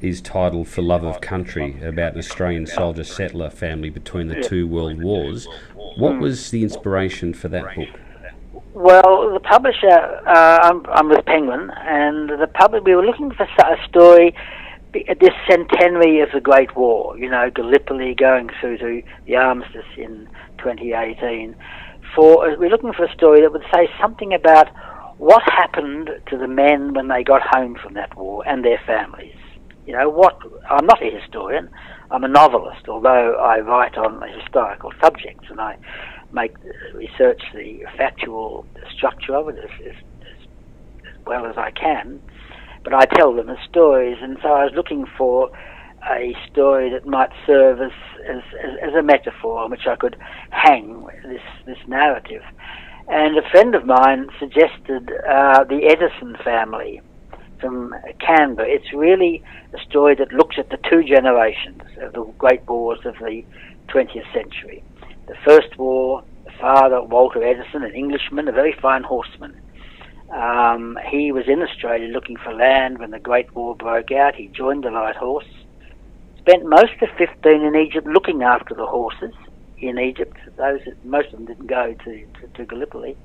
is 0.00 0.20
titled 0.20 0.68
For 0.68 0.82
Love 0.82 1.04
of 1.04 1.20
Country, 1.20 1.82
about 1.82 2.12
an 2.14 2.18
Australian 2.18 2.66
soldier 2.66 3.04
settler 3.04 3.50
family 3.50 3.90
between 3.90 4.28
the 4.28 4.42
two 4.42 4.66
world 4.66 5.02
wars. 5.02 5.46
What 5.74 6.18
was 6.18 6.50
the 6.50 6.62
inspiration 6.62 7.34
for 7.34 7.48
that 7.48 7.74
book? 7.74 7.88
Well, 8.76 9.32
the 9.32 9.40
publisher, 9.40 9.88
uh, 9.88 10.58
I'm, 10.64 10.84
I'm 10.92 11.08
with 11.08 11.24
Penguin, 11.24 11.70
and 11.78 12.28
the 12.28 12.46
public, 12.46 12.84
we 12.84 12.94
were 12.94 13.06
looking 13.06 13.30
for 13.30 13.44
a 13.44 13.88
story 13.88 14.36
at 15.08 15.18
this 15.18 15.32
centenary 15.48 16.20
of 16.20 16.28
the 16.34 16.42
Great 16.42 16.76
War, 16.76 17.16
you 17.16 17.30
know, 17.30 17.48
Gallipoli 17.48 18.14
going 18.14 18.50
through 18.60 18.76
to 18.76 19.02
the 19.26 19.34
armistice 19.34 19.86
in 19.96 20.28
2018. 20.58 21.56
For 22.14 22.54
we're 22.58 22.68
looking 22.68 22.92
for 22.92 23.04
a 23.04 23.12
story 23.14 23.40
that 23.40 23.50
would 23.50 23.64
say 23.72 23.88
something 23.98 24.34
about 24.34 24.68
what 25.16 25.42
happened 25.46 26.10
to 26.28 26.36
the 26.36 26.46
men 26.46 26.92
when 26.92 27.08
they 27.08 27.24
got 27.24 27.40
home 27.40 27.78
from 27.82 27.94
that 27.94 28.14
war 28.14 28.46
and 28.46 28.62
their 28.62 28.80
families. 28.86 29.36
You 29.86 29.94
know, 29.94 30.10
what 30.10 30.38
I'm 30.68 30.84
not 30.84 31.02
a 31.02 31.18
historian, 31.18 31.70
I'm 32.10 32.24
a 32.24 32.28
novelist, 32.28 32.88
although 32.88 33.36
I 33.36 33.60
write 33.60 33.96
on 33.96 34.22
historical 34.38 34.92
subjects 35.00 35.46
and 35.48 35.62
I 35.62 35.78
make 36.32 36.54
research 36.94 37.42
the 37.54 37.84
factual 37.96 38.66
structure 38.94 39.34
of 39.34 39.48
it 39.48 39.58
as, 39.58 39.70
as, 39.86 39.94
as 39.96 41.26
well 41.26 41.46
as 41.46 41.56
I 41.56 41.70
can. 41.70 42.20
But 42.84 42.94
I 42.94 43.04
tell 43.16 43.34
them 43.34 43.48
as 43.48 43.58
stories, 43.68 44.18
and 44.20 44.38
so 44.42 44.48
I 44.48 44.64
was 44.64 44.72
looking 44.74 45.06
for 45.18 45.50
a 46.08 46.36
story 46.50 46.90
that 46.90 47.06
might 47.06 47.30
serve 47.46 47.80
as, 47.80 47.90
as, 48.28 48.42
as, 48.82 48.94
a 48.94 49.02
metaphor 49.02 49.58
on 49.58 49.70
which 49.70 49.86
I 49.88 49.96
could 49.96 50.16
hang 50.50 51.04
this, 51.24 51.42
this 51.66 51.78
narrative. 51.88 52.42
And 53.08 53.36
a 53.36 53.48
friend 53.50 53.74
of 53.74 53.86
mine 53.86 54.28
suggested 54.38 55.10
uh, 55.28 55.64
the 55.64 55.80
Edison 55.84 56.36
family 56.44 57.00
from 57.60 57.94
Canberra. 58.20 58.68
It's 58.68 58.92
really 58.92 59.42
a 59.72 59.78
story 59.88 60.14
that 60.16 60.32
looks 60.32 60.56
at 60.58 60.70
the 60.70 60.78
two 60.88 61.02
generations 61.02 61.82
of 62.00 62.12
the 62.12 62.24
great 62.38 62.66
wars 62.68 63.00
of 63.04 63.14
the 63.18 63.42
20th 63.88 64.32
century. 64.32 64.82
The 65.26 65.36
First 65.44 65.76
War, 65.78 66.22
the 66.44 66.52
father, 66.60 67.02
Walter 67.02 67.42
Edison, 67.42 67.82
an 67.82 67.94
Englishman, 67.94 68.48
a 68.48 68.52
very 68.52 68.72
fine 68.80 69.02
horseman. 69.02 69.60
Um, 70.30 70.98
he 71.08 71.32
was 71.32 71.44
in 71.48 71.62
Australia 71.62 72.08
looking 72.08 72.36
for 72.36 72.52
land 72.52 72.98
when 72.98 73.10
the 73.10 73.18
Great 73.18 73.54
War 73.54 73.74
broke 73.74 74.12
out. 74.12 74.34
He 74.34 74.48
joined 74.48 74.84
the 74.84 74.90
Light 74.90 75.16
Horse, 75.16 75.46
spent 76.38 76.64
most 76.64 76.92
of 77.00 77.08
15 77.16 77.62
in 77.62 77.76
Egypt 77.76 78.06
looking 78.06 78.42
after 78.42 78.74
the 78.74 78.86
horses 78.86 79.34
in 79.78 79.98
Egypt. 79.98 80.36
Those 80.56 80.80
most 81.04 81.26
of 81.26 81.32
them 81.32 81.46
didn't 81.46 81.66
go 81.66 81.94
to, 82.04 82.26
to, 82.26 82.46
to, 82.54 82.64
Gallipoli, 82.64 83.16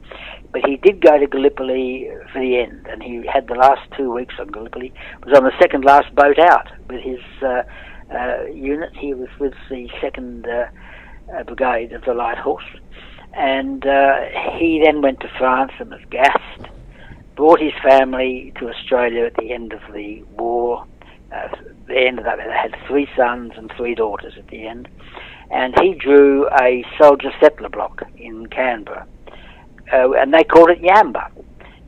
but 0.51 0.65
he 0.65 0.77
did 0.77 1.01
go 1.01 1.17
to 1.17 1.27
Gallipoli 1.27 2.09
for 2.31 2.39
the 2.39 2.57
end, 2.59 2.87
and 2.89 3.01
he 3.01 3.25
had 3.31 3.47
the 3.47 3.55
last 3.55 3.81
two 3.95 4.11
weeks 4.11 4.35
on 4.39 4.47
Gallipoli. 4.47 4.93
Was 5.25 5.37
on 5.37 5.43
the 5.43 5.57
second 5.59 5.85
last 5.85 6.13
boat 6.15 6.39
out 6.39 6.69
with 6.89 7.01
his 7.01 7.19
uh, 7.41 7.63
uh, 8.13 8.45
unit. 8.53 8.91
He 8.95 9.13
was 9.13 9.29
with 9.39 9.53
the 9.69 9.89
second 10.01 10.47
uh, 10.47 10.65
uh, 11.33 11.43
brigade 11.43 11.93
of 11.93 12.03
the 12.03 12.13
Light 12.13 12.37
Horse. 12.37 12.65
And 13.33 13.85
uh, 13.85 14.25
he 14.57 14.81
then 14.83 15.01
went 15.01 15.21
to 15.21 15.31
France 15.37 15.71
and 15.79 15.89
was 15.89 16.01
gassed, 16.09 16.69
brought 17.35 17.61
his 17.61 17.73
family 17.81 18.51
to 18.59 18.69
Australia 18.69 19.25
at 19.25 19.35
the 19.35 19.51
end 19.51 19.73
of 19.73 19.81
the 19.93 20.23
war. 20.37 20.85
Uh, 21.31 21.47
they 21.87 22.07
ended 22.07 22.27
up, 22.27 22.37
they 22.37 22.43
had 22.43 22.75
three 22.87 23.07
sons 23.15 23.53
and 23.55 23.71
three 23.77 23.95
daughters 23.95 24.33
at 24.37 24.47
the 24.47 24.67
end. 24.67 24.89
And 25.49 25.77
he 25.81 25.93
drew 25.93 26.49
a 26.61 26.85
soldier 26.97 27.31
settler 27.39 27.69
block 27.69 28.03
in 28.17 28.47
Canberra. 28.47 29.05
Uh, 29.91 30.11
and 30.13 30.33
they 30.33 30.43
called 30.43 30.69
it 30.69 30.81
Yamba. 30.81 31.29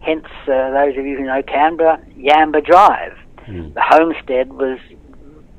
Hence, 0.02 0.26
uh, 0.44 0.72
those 0.72 0.98
of 0.98 1.06
you 1.06 1.18
who 1.18 1.24
know 1.24 1.42
Canberra, 1.44 2.02
Yamba 2.18 2.66
Drive. 2.66 3.18
Mm. 3.48 3.74
The 3.74 3.82
homestead 3.82 4.54
was 4.54 4.80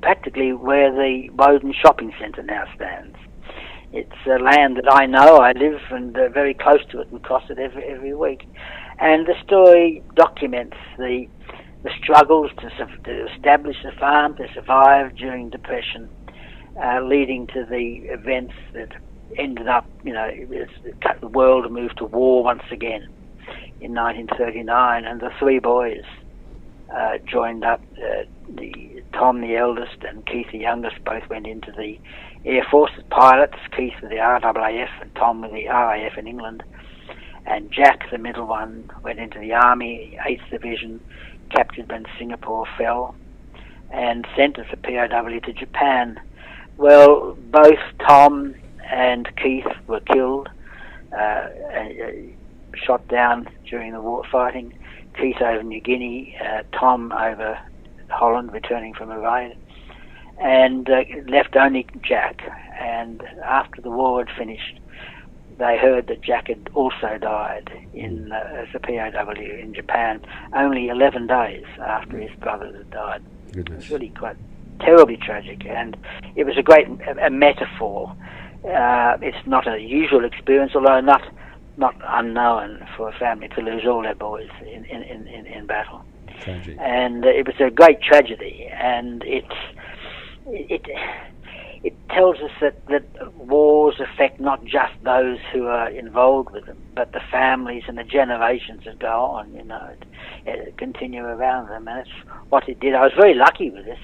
practically 0.02 0.52
where 0.52 0.92
the 0.92 1.30
Woden 1.30 1.72
Shopping 1.72 2.12
Centre 2.18 2.42
now 2.42 2.64
stands. 2.74 3.16
It's 3.96 4.26
a 4.26 4.42
land 4.42 4.76
that 4.76 4.92
I 4.92 5.06
know. 5.06 5.36
I 5.36 5.52
live 5.52 5.80
and 5.90 6.18
uh, 6.18 6.28
very 6.28 6.52
close 6.52 6.84
to 6.90 7.00
it 7.00 7.12
and 7.12 7.22
cross 7.22 7.44
it 7.48 7.60
every 7.60 7.84
every 7.84 8.12
week. 8.12 8.42
And 8.98 9.24
the 9.24 9.34
story 9.44 10.02
documents 10.16 10.76
the 10.98 11.28
the 11.84 11.90
struggles 12.02 12.50
to, 12.58 12.70
to 13.04 13.26
establish 13.32 13.76
the 13.84 13.92
farm, 13.92 14.34
to 14.36 14.52
survive 14.52 15.14
during 15.14 15.48
depression, 15.48 16.08
uh, 16.82 17.02
leading 17.02 17.46
to 17.48 17.64
the 17.64 18.00
events 18.10 18.54
that 18.72 18.90
ended 19.38 19.68
up, 19.68 19.86
you 20.02 20.12
know, 20.12 20.28
the 21.20 21.28
world 21.28 21.70
moved 21.70 21.98
to 21.98 22.04
war 22.06 22.42
once 22.42 22.64
again 22.72 23.02
in 23.80 23.94
1939, 23.94 25.04
and 25.04 25.20
the 25.20 25.30
three 25.38 25.60
boys 25.60 26.02
uh, 26.92 27.18
joined 27.30 27.64
up. 27.64 27.80
Uh, 27.96 28.24
the 28.48 29.02
Tom, 29.12 29.40
the 29.40 29.56
eldest, 29.56 30.02
and 30.02 30.26
Keith, 30.26 30.48
the 30.50 30.58
youngest, 30.58 30.96
both 31.04 31.28
went 31.30 31.46
into 31.46 31.70
the 31.72 31.98
Air 32.44 32.66
Force 32.70 32.92
as 32.98 33.04
pilots, 33.10 33.56
Keith 33.74 33.94
with 34.02 34.10
the 34.10 34.16
RAAF 34.16 34.90
and 35.00 35.14
Tom 35.14 35.40
with 35.40 35.52
the 35.52 35.66
RAF 35.66 36.18
in 36.18 36.26
England. 36.26 36.62
And 37.46 37.70
Jack, 37.70 38.10
the 38.10 38.18
middle 38.18 38.46
one, 38.46 38.90
went 39.02 39.18
into 39.18 39.38
the 39.38 39.52
Army, 39.52 40.18
8th 40.26 40.50
Division, 40.50 41.00
captured 41.50 41.90
when 41.90 42.06
Singapore 42.18 42.66
fell, 42.76 43.14
and 43.90 44.26
sent 44.36 44.58
as 44.58 44.66
a 44.72 44.76
POW 44.76 45.38
to 45.40 45.52
Japan. 45.52 46.20
Well, 46.76 47.36
both 47.50 47.80
Tom 48.06 48.54
and 48.90 49.30
Keith 49.36 49.66
were 49.86 50.00
killed, 50.00 50.48
uh, 51.12 51.16
uh, 51.16 52.10
shot 52.74 53.06
down 53.08 53.48
during 53.68 53.92
the 53.92 54.00
war 54.00 54.22
fighting. 54.30 54.76
Keith 55.18 55.40
over 55.40 55.62
New 55.62 55.80
Guinea, 55.80 56.36
uh, 56.44 56.62
Tom 56.78 57.12
over 57.12 57.58
Holland, 58.08 58.52
returning 58.52 58.94
from 58.94 59.10
a 59.10 59.18
raid 59.18 59.56
and 60.38 60.88
uh, 60.88 61.04
left 61.28 61.56
only 61.56 61.86
Jack. 62.02 62.42
And 62.80 63.22
after 63.44 63.80
the 63.80 63.90
war 63.90 64.24
had 64.24 64.36
finished, 64.36 64.78
they 65.58 65.78
heard 65.78 66.08
that 66.08 66.20
Jack 66.20 66.48
had 66.48 66.68
also 66.74 67.18
died 67.20 67.70
in 67.92 68.32
uh, 68.32 68.64
as 68.66 68.68
a 68.74 68.80
POW 68.80 69.30
in 69.32 69.72
Japan, 69.74 70.20
only 70.54 70.88
11 70.88 71.26
days 71.26 71.64
after 71.80 72.18
his 72.18 72.30
brothers 72.40 72.74
had 72.76 72.90
died. 72.90 73.22
Goodness. 73.52 73.68
It 73.68 73.76
was 73.76 73.90
really 73.90 74.08
quite 74.10 74.36
terribly 74.80 75.16
tragic, 75.16 75.64
and 75.66 75.96
it 76.34 76.44
was 76.44 76.56
a 76.58 76.62
great 76.62 76.88
a, 76.88 77.26
a 77.26 77.30
metaphor. 77.30 78.14
Uh, 78.64 79.16
it's 79.20 79.46
not 79.46 79.68
a 79.68 79.80
usual 79.80 80.24
experience, 80.24 80.72
although 80.74 81.00
not 81.00 81.22
not 81.76 81.94
unknown 82.04 82.86
for 82.96 83.08
a 83.08 83.12
family 83.18 83.48
to 83.48 83.60
lose 83.60 83.84
all 83.86 84.02
their 84.02 84.14
boys 84.14 84.50
in 84.62 84.84
in, 84.86 85.02
in, 85.02 85.46
in 85.46 85.66
battle. 85.66 86.04
Tragic. 86.40 86.76
And 86.80 87.24
it 87.24 87.46
was 87.46 87.54
a 87.60 87.70
great 87.70 88.02
tragedy, 88.02 88.68
and 88.72 89.22
it's 89.24 89.54
it 90.46 90.86
it 91.84 91.94
tells 92.08 92.36
us 92.36 92.50
that, 92.62 92.86
that 92.86 93.34
wars 93.36 94.00
affect 94.00 94.40
not 94.40 94.64
just 94.64 94.94
those 95.04 95.38
who 95.52 95.66
are 95.66 95.90
involved 95.90 96.50
with 96.50 96.64
them, 96.64 96.78
but 96.94 97.12
the 97.12 97.20
families 97.30 97.82
and 97.86 97.98
the 97.98 98.04
generations 98.04 98.84
that 98.86 98.98
go 98.98 99.20
on, 99.20 99.54
you 99.54 99.62
know, 99.64 99.90
it, 99.90 100.06
it 100.46 100.78
continue 100.78 101.22
around 101.22 101.68
them. 101.68 101.86
And 101.86 101.98
it's 101.98 102.10
what 102.48 102.66
it 102.70 102.80
did. 102.80 102.94
I 102.94 103.02
was 103.02 103.12
very 103.14 103.34
lucky 103.34 103.68
with 103.68 103.84
this. 103.84 103.98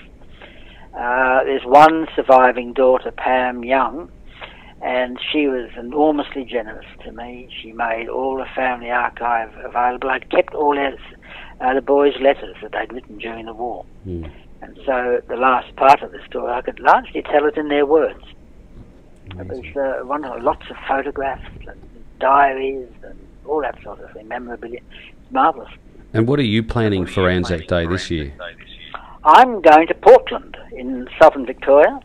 Uh, 0.94 1.42
there's 1.44 1.64
one 1.64 2.06
surviving 2.14 2.75
daughter, 2.75 3.11
Pam 3.12 3.64
Young, 3.64 4.12
and 4.82 5.18
she 5.32 5.47
was 5.47 5.70
enormously 5.78 6.44
generous 6.44 6.87
to 7.04 7.12
me. 7.12 7.49
She 7.62 7.73
made 7.73 8.11
all 8.11 8.37
the 8.37 8.47
family 8.54 8.90
archive 8.90 9.54
available. 9.64 10.11
I'd 10.11 10.28
kept 10.30 10.54
all 10.54 10.78
uh, 10.78 11.75
the 11.75 11.80
boys' 11.80 12.14
letters 12.20 12.56
that 12.61 12.73
they'd 12.73 12.92
written 12.92 13.16
during 13.16 13.47
the 13.47 13.54
war. 13.54 13.87
Mm. 14.06 14.30
And 14.62 14.79
so 14.85 15.23
the 15.29 15.37
last 15.37 15.75
part 15.76 16.02
of 16.02 16.12
the 16.12 16.21
story, 16.26 16.52
I 16.52 16.61
could 16.61 16.81
largely 16.81 17.23
tell 17.23 17.47
it 17.47 17.57
in 17.57 17.69
their 17.69 17.87
words. 17.87 18.23
Amazing. 19.33 19.64
It 19.64 19.76
was 19.76 20.00
uh, 20.02 20.07
one 20.07 20.23
lots 20.45 20.69
of 20.71 20.76
photographs 20.88 21.49
and 21.67 21.81
diaries 22.19 22.88
and 23.02 23.19
all 23.47 23.62
that 23.62 23.83
sort 23.83 24.00
of 24.00 24.12
thing, 24.12 24.29
memorabilia. 24.29 24.81
It's 24.90 25.33
marvellous. 25.33 25.71
And 26.12 26.26
what 26.26 26.38
are 26.38 26.45
you 26.45 26.62
planning 26.62 27.07
for 27.07 27.29
Anzac 27.29 27.67
Day 27.67 27.87
this 27.87 28.11
year? 28.11 28.33
I'm 29.25 29.61
going 29.61 29.87
to 29.87 29.95
Portland 29.95 30.57
in 30.73 31.09
southern 31.21 31.47
Victoria, 31.47 32.00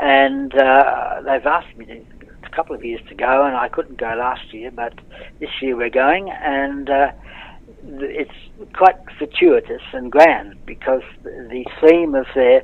and 0.00 0.54
uh, 0.54 1.20
they've 1.24 1.44
asked 1.46 1.76
me 1.76 1.84
to, 1.86 2.04
a 2.44 2.50
couple 2.50 2.74
of 2.74 2.84
years 2.84 3.00
to 3.08 3.14
go, 3.14 3.44
and 3.44 3.56
I 3.56 3.68
couldn't 3.68 3.98
go 3.98 4.14
last 4.14 4.52
year, 4.54 4.70
but 4.70 4.94
this 5.40 5.50
year 5.60 5.76
we're 5.76 5.90
going, 5.90 6.30
and 6.30 6.88
uh, 6.88 7.10
it's 7.86 8.74
quite 8.74 8.96
fortuitous 9.18 9.82
and 9.92 10.10
grand 10.10 10.54
because 10.66 11.02
the 11.22 11.64
theme 11.80 12.14
of 12.14 12.26
their 12.34 12.62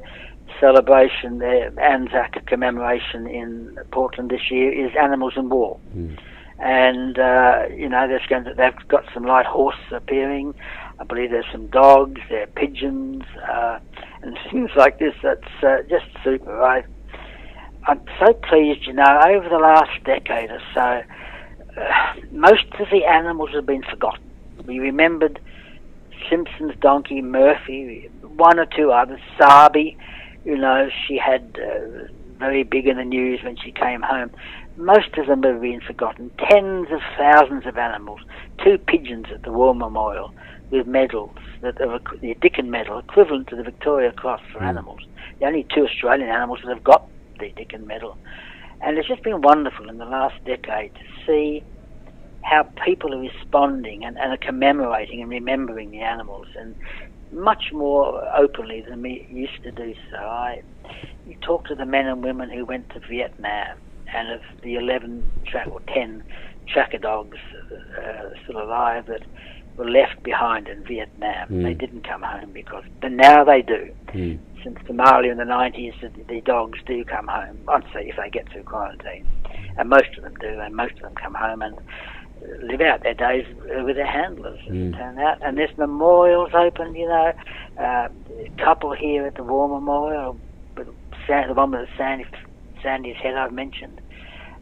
celebration, 0.59 1.39
their 1.39 1.73
Anzac 1.81 2.47
commemoration 2.47 3.27
in 3.27 3.79
Portland 3.93 4.31
this 4.31 4.51
year 4.51 4.73
is 4.73 4.93
animals 5.01 5.35
and 5.37 5.51
war. 5.51 5.79
Mm. 5.97 6.19
And 6.59 7.19
uh, 7.19 7.75
you 7.75 7.89
know, 7.89 8.07
there's 8.07 8.27
going 8.29 8.45
to, 8.45 8.55
they've 8.55 8.89
got 8.89 9.05
some 9.15 9.25
light 9.25 9.47
horses 9.47 9.81
appearing. 9.93 10.55
I 10.99 11.05
believe 11.05 11.31
there's 11.31 11.47
some 11.51 11.69
dogs, 11.69 12.21
there 12.29 12.43
are 12.43 12.47
pigeons, 12.49 13.23
uh, 13.51 13.79
and 14.23 14.39
things 14.51 14.71
like 14.77 14.99
this. 14.99 15.15
That's 15.23 15.63
uh, 15.63 15.79
just 15.89 16.07
super. 16.23 16.63
I, 16.63 16.85
I'm 17.87 18.03
so 18.19 18.35
pleased. 18.35 18.87
You 18.87 18.93
know, 18.93 19.21
over 19.27 19.49
the 19.49 19.59
last 19.59 20.05
decade 20.05 20.51
or 20.51 20.61
so, 20.75 21.03
uh, 21.81 22.15
most 22.31 22.67
of 22.79 22.89
the 22.91 23.05
animals 23.07 23.51
have 23.55 23.65
been 23.65 23.83
forgotten 23.83 24.30
we 24.67 24.79
remembered 24.79 25.41
Simpson's 26.29 26.75
donkey, 26.81 27.23
Murphy, 27.23 28.11
one 28.23 28.59
or 28.59 28.67
two 28.67 28.93
others, 28.93 29.21
Sarbi. 29.39 29.97
You 30.45 30.57
know, 30.57 30.89
she 31.07 31.19
had 31.19 31.59
uh, 31.63 32.09
very 32.39 32.63
big 32.63 32.87
in 32.87 32.97
the 32.97 33.05
news 33.05 33.41
when 33.43 33.57
she 33.57 33.73
came 33.73 34.03
home. 34.03 34.31
Most 34.77 35.17
of 35.19 35.27
them 35.27 35.43
have 35.43 35.61
been 35.61 35.81
forgotten. 35.81 36.31
Tens 36.39 36.89
of 36.91 37.01
thousands 37.19 37.67
of 37.67 37.77
animals. 37.77 38.21
Two 38.65 38.79
pigeons 38.79 39.27
at 39.33 39.43
the 39.43 39.53
War 39.53 39.75
Memorial 39.75 40.35
with 40.71 40.87
medals, 40.87 41.37
that 41.63 41.81
are 41.81 42.01
the 42.21 42.35
Dickin 42.35 42.69
Medal, 42.69 43.01
equivalent 43.01 43.49
to 43.49 43.57
the 43.57 43.63
Victoria 43.63 44.13
Cross 44.13 44.41
for 44.53 44.61
mm. 44.61 44.69
animals. 44.69 45.01
The 45.41 45.47
only 45.47 45.67
two 45.75 45.85
Australian 45.85 46.29
animals 46.29 46.61
that 46.65 46.73
have 46.73 46.85
got 46.85 47.09
the 47.39 47.51
Dickin 47.51 47.87
Medal. 47.87 48.17
And 48.81 48.97
it's 48.97 49.09
just 49.09 49.23
been 49.23 49.43
wonderful 49.43 49.89
in 49.91 49.99
the 49.99 50.05
last 50.05 50.43
decade 50.45 50.95
to 50.95 51.01
see 51.27 51.63
how 52.43 52.63
people 52.85 53.15
are 53.15 53.21
responding 53.21 54.05
and, 54.05 54.19
and 54.19 54.33
are 54.33 54.37
commemorating 54.37 55.21
and 55.21 55.31
remembering 55.31 55.91
the 55.91 56.01
animals 56.01 56.47
and 56.59 56.75
much 57.33 57.73
more 57.73 58.29
openly 58.37 58.81
than 58.89 59.03
we 59.03 59.27
used 59.31 59.63
to 59.63 59.71
do 59.71 59.95
so. 60.11 60.17
I 60.17 60.63
you 61.27 61.37
talk 61.43 61.67
to 61.67 61.75
the 61.75 61.87
men 61.87 62.07
and 62.07 62.25
women 62.25 62.51
who 62.51 62.65
went 62.65 62.91
to 62.91 63.01
Vietnam 63.01 63.79
and 64.13 64.33
of 64.33 64.41
the 64.63 64.75
11 64.75 65.25
track 65.47 65.69
or 65.71 65.81
10 65.95 66.25
tracker 66.67 66.99
dogs 66.99 67.39
uh, 67.73 68.31
still 68.45 68.61
alive 68.63 69.07
that 69.07 69.23
were 69.77 69.89
left 69.89 70.23
behind 70.23 70.69
in 70.69 70.83
Vietnam. 70.85 71.49
Mm. 71.49 71.63
They 71.63 71.75
didn't 71.75 72.07
come 72.07 72.23
home 72.23 72.51
because, 72.53 72.85
but 73.01 73.13
now 73.13 73.45
they 73.45 73.63
do. 73.63 73.93
Mm. 74.09 74.39
Since 74.63 74.79
Somalia 74.81 75.31
in 75.31 75.39
the 75.39 75.45
90s, 75.45 76.01
the, 76.01 76.11
the 76.25 76.41
dogs 76.43 76.79
do 76.87 77.05
come 77.05 77.29
home. 77.29 77.59
I'd 77.69 77.85
say 77.95 78.09
if 78.09 78.17
they 78.17 78.29
get 78.29 78.51
through 78.51 78.65
quarantine, 78.65 79.27
and 79.79 79.89
most 79.89 80.17
of 80.19 80.25
them 80.25 80.35
do, 80.41 80.61
and 80.61 80.75
most 80.75 80.95
of 80.95 81.03
them 81.03 81.15
come 81.15 81.35
home 81.35 81.63
and 81.63 81.79
live 82.63 82.81
out 82.81 83.03
their 83.03 83.15
days 83.15 83.47
with 83.85 83.97
their 83.97 84.07
handlers. 84.07 84.61
Mm. 84.69 84.97
Turn 84.97 85.19
out, 85.19 85.39
and 85.43 85.59
there's 85.59 85.77
memorials 85.77 86.51
open. 86.55 86.95
You 86.95 87.09
know, 87.09 87.33
uh, 87.79 88.09
a 88.39 88.51
couple 88.59 88.93
here 88.93 89.27
at 89.27 89.35
the 89.35 89.43
War 89.43 89.69
Memorial, 89.69 90.39
the 90.77 91.55
one 91.55 91.71
with 91.71 91.89
the 91.89 91.97
Sandy, 91.97 92.27
Sandy's 92.83 93.17
head 93.17 93.35
I've 93.35 93.53
mentioned. 93.53 94.01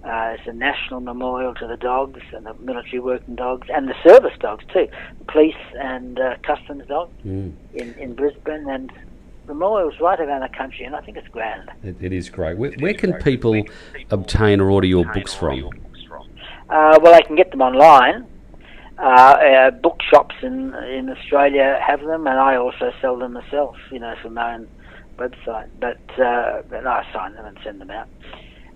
Uh, 0.05 0.37
it's 0.39 0.47
a 0.47 0.53
national 0.53 1.01
memorial 1.01 1.55
to 1.55 1.67
the 1.67 1.77
dogs 1.77 2.21
and 2.33 2.47
the 2.47 2.55
military 2.55 3.01
working 3.01 3.35
dogs 3.35 3.67
and 3.73 3.89
the 3.89 3.95
service 4.05 4.33
dogs 4.39 4.65
too, 4.73 4.89
police 5.27 5.57
and 5.75 6.21
uh, 6.21 6.37
customs 6.45 6.87
dogs 6.87 7.13
mm. 7.27 7.53
in, 7.75 7.95
in 7.95 8.15
Brisbane 8.15 8.69
and 8.69 8.93
memorials 9.49 9.95
right 10.01 10.21
around 10.21 10.43
the 10.43 10.57
country, 10.57 10.85
and 10.85 10.95
I 10.95 11.01
think 11.01 11.17
it's 11.17 11.29
grand. 11.29 11.71
it, 11.83 11.97
it 12.01 12.13
is 12.13 12.31
great. 12.31 12.57
Where, 12.57 12.71
where 12.79 12.95
can 12.95 13.11
great. 13.11 13.25
people 13.25 13.65
obtain 14.11 14.61
or 14.61 14.71
order 14.71 14.87
your 14.87 15.05
books 15.13 15.35
from? 15.35 15.71
Uh, 16.69 16.99
well, 17.03 17.15
they 17.15 17.23
can 17.23 17.37
get 17.37 17.51
them 17.51 17.63
online. 17.63 18.27
Uh, 18.99 19.03
uh, 19.03 19.71
bookshops 19.71 20.35
in 20.43 20.75
in 20.75 21.09
Australia 21.09 21.79
have 21.87 22.01
them, 22.01 22.27
and 22.27 22.39
I 22.39 22.57
also 22.57 22.93
sell 23.01 23.17
them 23.17 23.35
myself. 23.35 23.77
You 23.93 24.01
know, 24.01 24.15
from 24.21 24.35
my 24.35 24.55
own 24.55 24.69
website. 25.17 25.69
But 25.81 26.01
uh, 26.19 26.63
but 26.69 26.87
I 26.87 27.07
sign 27.13 27.35
them 27.35 27.47
and 27.47 27.59
send 27.63 27.81
them 27.81 27.91
out. 27.91 28.09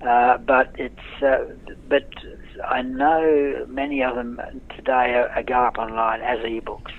Uh, 0.07 0.39
but 0.39 0.75
it's 0.79 1.23
uh, 1.23 1.45
but 1.89 2.09
I 2.65 2.83
know 2.83 3.67
many 3.69 4.03
of 4.03 4.15
them 4.15 4.41
today 4.77 5.15
are, 5.15 5.29
are 5.29 5.43
go 5.43 5.55
up 5.55 5.79
online 5.79 6.21
as 6.23 6.45
e-books 6.45 6.93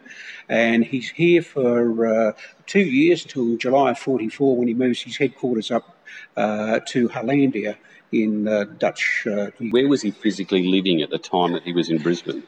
and 0.48 0.84
he's 0.84 1.08
here 1.10 1.42
for 1.42 2.06
uh, 2.06 2.32
two 2.66 2.80
years 2.80 3.24
until 3.24 3.56
July 3.56 3.92
of 3.92 3.98
44 3.98 4.56
when 4.56 4.68
he 4.68 4.74
moves 4.74 5.02
his 5.02 5.16
headquarters 5.16 5.70
up 5.70 5.96
uh, 6.36 6.80
to 6.88 7.08
Hollandia 7.08 7.78
in 8.12 8.46
uh, 8.46 8.64
Dutch. 8.78 9.26
Where 9.70 9.88
was 9.88 10.02
he 10.02 10.10
physically 10.10 10.66
living 10.66 11.00
at 11.00 11.10
the 11.10 11.18
time 11.18 11.52
that 11.52 11.62
he 11.62 11.72
was 11.72 11.88
in 11.88 11.98
Brisbane? 11.98 12.42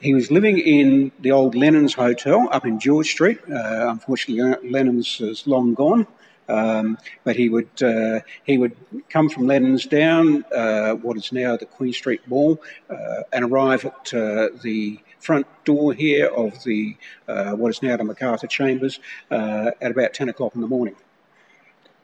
He 0.00 0.14
was 0.14 0.30
living 0.30 0.58
in 0.58 1.10
the 1.20 1.32
old 1.32 1.56
Lennon's 1.56 1.94
Hotel 1.94 2.48
up 2.52 2.64
in 2.64 2.78
George 2.78 3.08
Street. 3.08 3.38
unfortunately, 3.46 4.68
Lennon's 4.68 5.20
is 5.20 5.46
long 5.46 5.74
gone. 5.74 6.06
Um, 6.48 6.98
but 7.24 7.36
he 7.36 7.48
would 7.48 7.82
uh, 7.82 8.20
he 8.44 8.58
would 8.58 8.76
come 9.10 9.28
from 9.28 9.46
Lansdowne, 9.46 10.44
uh, 10.54 10.94
what 10.94 11.16
is 11.16 11.32
now 11.32 11.56
the 11.56 11.66
Queen 11.66 11.92
Street 11.92 12.22
Mall, 12.26 12.60
uh, 12.88 13.22
and 13.32 13.44
arrive 13.44 13.84
at 13.84 14.14
uh, 14.14 14.48
the 14.62 14.98
front 15.20 15.46
door 15.64 15.92
here 15.92 16.26
of 16.26 16.62
the 16.64 16.96
uh, 17.26 17.52
what 17.52 17.68
is 17.70 17.82
now 17.82 17.96
the 17.96 18.04
MacArthur 18.04 18.46
Chambers 18.46 18.98
uh, 19.30 19.72
at 19.80 19.90
about 19.90 20.14
ten 20.14 20.28
o'clock 20.28 20.54
in 20.54 20.60
the 20.60 20.68
morning. 20.68 20.96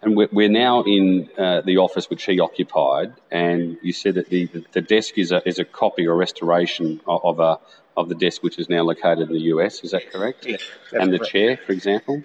And 0.03 0.15
we're 0.15 0.51
now 0.51 0.83
in 0.83 1.31
the 1.37 1.79
office 1.79 2.11
which 2.11 2.25
he 2.25 2.39
occupied, 2.39 3.15
and 3.31 3.79
you 3.81 3.95
said 3.95 4.17
that 4.17 4.29
the, 4.29 4.51
the 4.73 4.83
desk 4.83 5.17
is 5.17 5.33
a, 5.33 5.41
is 5.49 5.59
a 5.59 5.65
copy 5.65 6.07
or 6.07 6.15
restoration 6.15 7.01
of 7.07 7.41
a 7.41 7.59
of 7.97 8.09
the 8.09 8.15
desk 8.15 8.43
which 8.43 8.59
is 8.59 8.69
now 8.69 8.83
located 8.83 9.29
in 9.31 9.33
the 9.33 9.45
US. 9.55 9.83
Is 9.85 9.93
that 9.93 10.13
correct? 10.13 10.47
Yes. 10.47 10.63
and 10.93 11.13
the 11.13 11.19
correct. 11.19 11.33
chair, 11.33 11.57
for 11.57 11.73
example. 11.73 12.23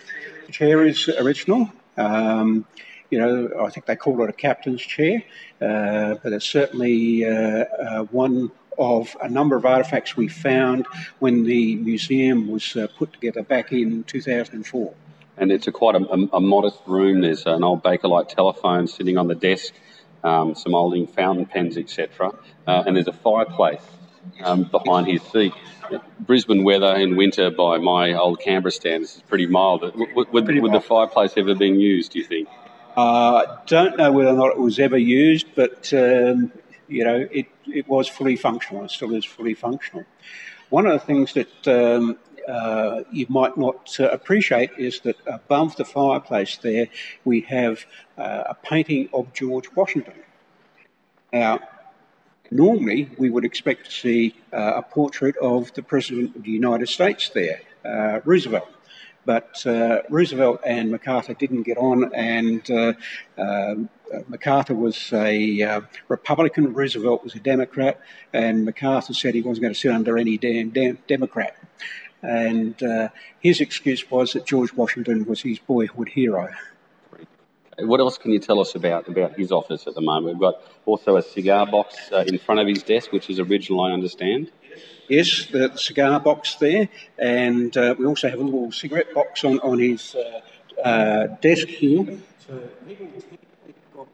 The 0.48 0.52
chair 0.52 0.86
is 0.86 1.08
original. 1.08 1.72
Um, 2.00 2.66
you 3.10 3.18
know, 3.18 3.50
I 3.60 3.70
think 3.70 3.86
they 3.86 3.96
call 3.96 4.22
it 4.24 4.30
a 4.30 4.34
captain's 4.34 4.82
chair, 4.82 5.24
uh, 5.62 6.16
but 6.24 6.32
it's 6.32 6.46
certainly 6.46 7.26
uh, 7.26 7.32
uh, 7.32 8.04
one 8.06 8.52
of 8.78 9.16
a 9.22 9.28
number 9.28 9.58
of 9.58 9.64
artefacts 9.64 10.16
we 10.16 10.28
found 10.28 10.86
when 11.20 11.44
the 11.44 11.76
museum 11.76 12.48
was 12.48 12.76
uh, 12.76 12.88
put 12.98 13.12
together 13.12 13.44
back 13.44 13.72
in 13.72 14.04
2004. 14.06 14.94
And 15.38 15.52
it's 15.52 15.68
a 15.68 15.72
quite 15.72 15.96
a, 15.96 16.00
a, 16.00 16.38
a, 16.38 16.40
modest 16.40 16.80
room. 16.86 17.22
There's 17.22 17.46
an 17.46 17.64
old 17.64 17.84
Bakelite 17.84 18.30
telephone 18.30 18.88
sitting 18.88 19.18
on 19.18 19.28
the 19.28 19.36
desk, 19.36 19.74
um, 20.24 20.54
some 20.56 20.76
old 20.76 21.10
fountain 21.14 21.46
pens, 21.46 21.78
etc. 21.78 22.32
And 22.68 22.96
there's 22.96 23.08
a 23.08 23.14
fireplace 23.14 23.82
um, 24.44 24.64
behind 24.64 25.08
his 25.08 25.22
seat. 25.24 25.54
Brisbane 26.20 26.64
weather 26.64 26.96
in 26.96 27.16
winter, 27.16 27.50
by 27.50 27.78
my 27.78 28.14
old 28.14 28.40
Canberra 28.40 28.72
standards, 28.72 29.18
is 29.18 29.24
pretty 29.24 29.48
mild. 29.48 29.82
Would, 29.82 30.32
would, 30.32 30.62
would 30.62 30.74
the 30.74 30.82
fireplace 30.82 31.34
ever 31.36 31.56
been 31.56 31.80
used? 31.80 32.12
Do 32.12 32.20
you 32.20 32.26
think? 32.26 32.48
I 32.96 33.02
uh, 33.02 33.58
don't 33.66 33.98
know 33.98 34.12
whether 34.12 34.30
or 34.30 34.36
not 34.36 34.50
it 34.50 34.60
was 34.60 34.78
ever 34.78 34.98
used, 34.98 35.48
but 35.56 35.92
um, 35.94 36.52
you 36.88 37.04
know, 37.04 37.28
it, 37.32 37.48
it 37.68 37.88
was 37.88 38.08
fully 38.08 38.36
functional. 38.36 38.84
It 38.84 38.92
still 38.92 39.14
is 39.16 39.26
fully 39.26 39.54
functional. 39.54 40.06
One 40.70 40.86
of 40.86 40.94
the 40.94 41.00
things 41.00 41.34
that 41.34 41.68
um, 41.68 42.18
uh, 42.48 43.04
you 43.12 43.26
might 43.30 43.58
not 43.58 43.96
uh, 44.00 44.10
appreciate 44.10 44.72
is 44.78 45.00
that 45.02 45.16
above 45.28 45.76
the 45.76 45.86
fireplace 45.86 46.58
there 46.58 46.88
we 47.24 47.42
have 47.42 47.86
uh, 48.18 48.44
a 48.48 48.56
painting 48.56 49.10
of 49.14 49.34
George 49.34 49.74
Washington. 49.76 50.16
Now, 51.32 51.60
normally 52.52 53.10
we 53.18 53.30
would 53.30 53.46
expect 53.46 53.86
to 53.86 53.92
see 53.92 54.36
uh, 54.54 54.74
a 54.76 54.82
portrait 54.82 55.36
of 55.38 55.74
the 55.74 55.84
President 55.84 56.36
of 56.36 56.44
the 56.44 56.52
United 56.52 56.90
States 56.90 57.30
there, 57.30 57.62
uh, 57.86 58.20
Roosevelt. 58.26 58.70
But 59.26 59.66
uh, 59.68 60.02
Roosevelt 60.10 60.62
and 60.66 60.90
MacArthur 60.90 61.34
didn't 61.34 61.64
get 61.64 61.78
on, 61.78 62.14
and 62.16 62.98
um, 63.38 63.90
MacArthur 64.28 64.74
was 64.74 65.12
a 65.14 65.62
uh, 65.62 65.82
Republican, 66.08 66.74
Roosevelt 66.74 67.24
was 67.24 67.36
a 67.36 67.40
Democrat, 67.40 68.00
and 68.34 68.66
MacArthur 68.66 69.14
said 69.14 69.36
he 69.36 69.42
wasn't 69.42 69.64
going 69.64 69.74
to 69.74 69.80
sit 69.80 69.92
under 69.92 70.18
any 70.18 70.38
damn, 70.38 70.70
damn 70.70 70.98
Democrat. 71.08 71.56
And 72.22 72.82
uh, 72.82 73.10
his 73.40 73.62
excuse 73.62 74.10
was 74.10 74.34
that 74.34 74.46
George 74.46 74.74
Washington 74.74 75.26
was 75.26 75.42
his 75.42 75.60
boyhood 75.60 76.10
hero. 76.10 76.50
What 77.82 78.00
else 78.00 78.18
can 78.18 78.32
you 78.32 78.40
tell 78.40 78.60
us 78.60 78.76
about, 78.76 79.08
about 79.08 79.38
his 79.38 79.52
office 79.52 79.88
at 79.88 79.96
the 79.96 80.02
moment? 80.02 80.34
We've 80.34 80.42
got 80.42 80.62
also 80.86 81.18
a 81.18 81.22
cigar 81.22 81.66
box 81.66 81.96
uh, 82.12 82.24
in 82.28 82.38
front 82.38 82.62
of 82.62 82.68
his 82.68 82.84
desk, 82.84 83.12
which 83.12 83.30
is 83.30 83.40
original, 83.40 83.82
I 83.82 83.92
understand. 83.92 84.52
Yes, 85.08 85.48
the, 85.52 85.76
cigar 85.76 86.20
box 86.20 86.56
there, 86.56 86.90
and 87.18 87.76
uh, 87.76 87.96
we 87.98 88.06
also 88.06 88.30
have 88.30 88.40
a 88.40 88.44
little 88.44 88.72
cigarette 88.72 89.14
box 89.14 89.44
on, 89.44 89.60
on 89.62 89.80
his 89.80 90.16
uh, 90.16 90.42
uh, 90.88 91.28
desk 91.42 91.68
here. 91.68 92.18
So 92.48 92.62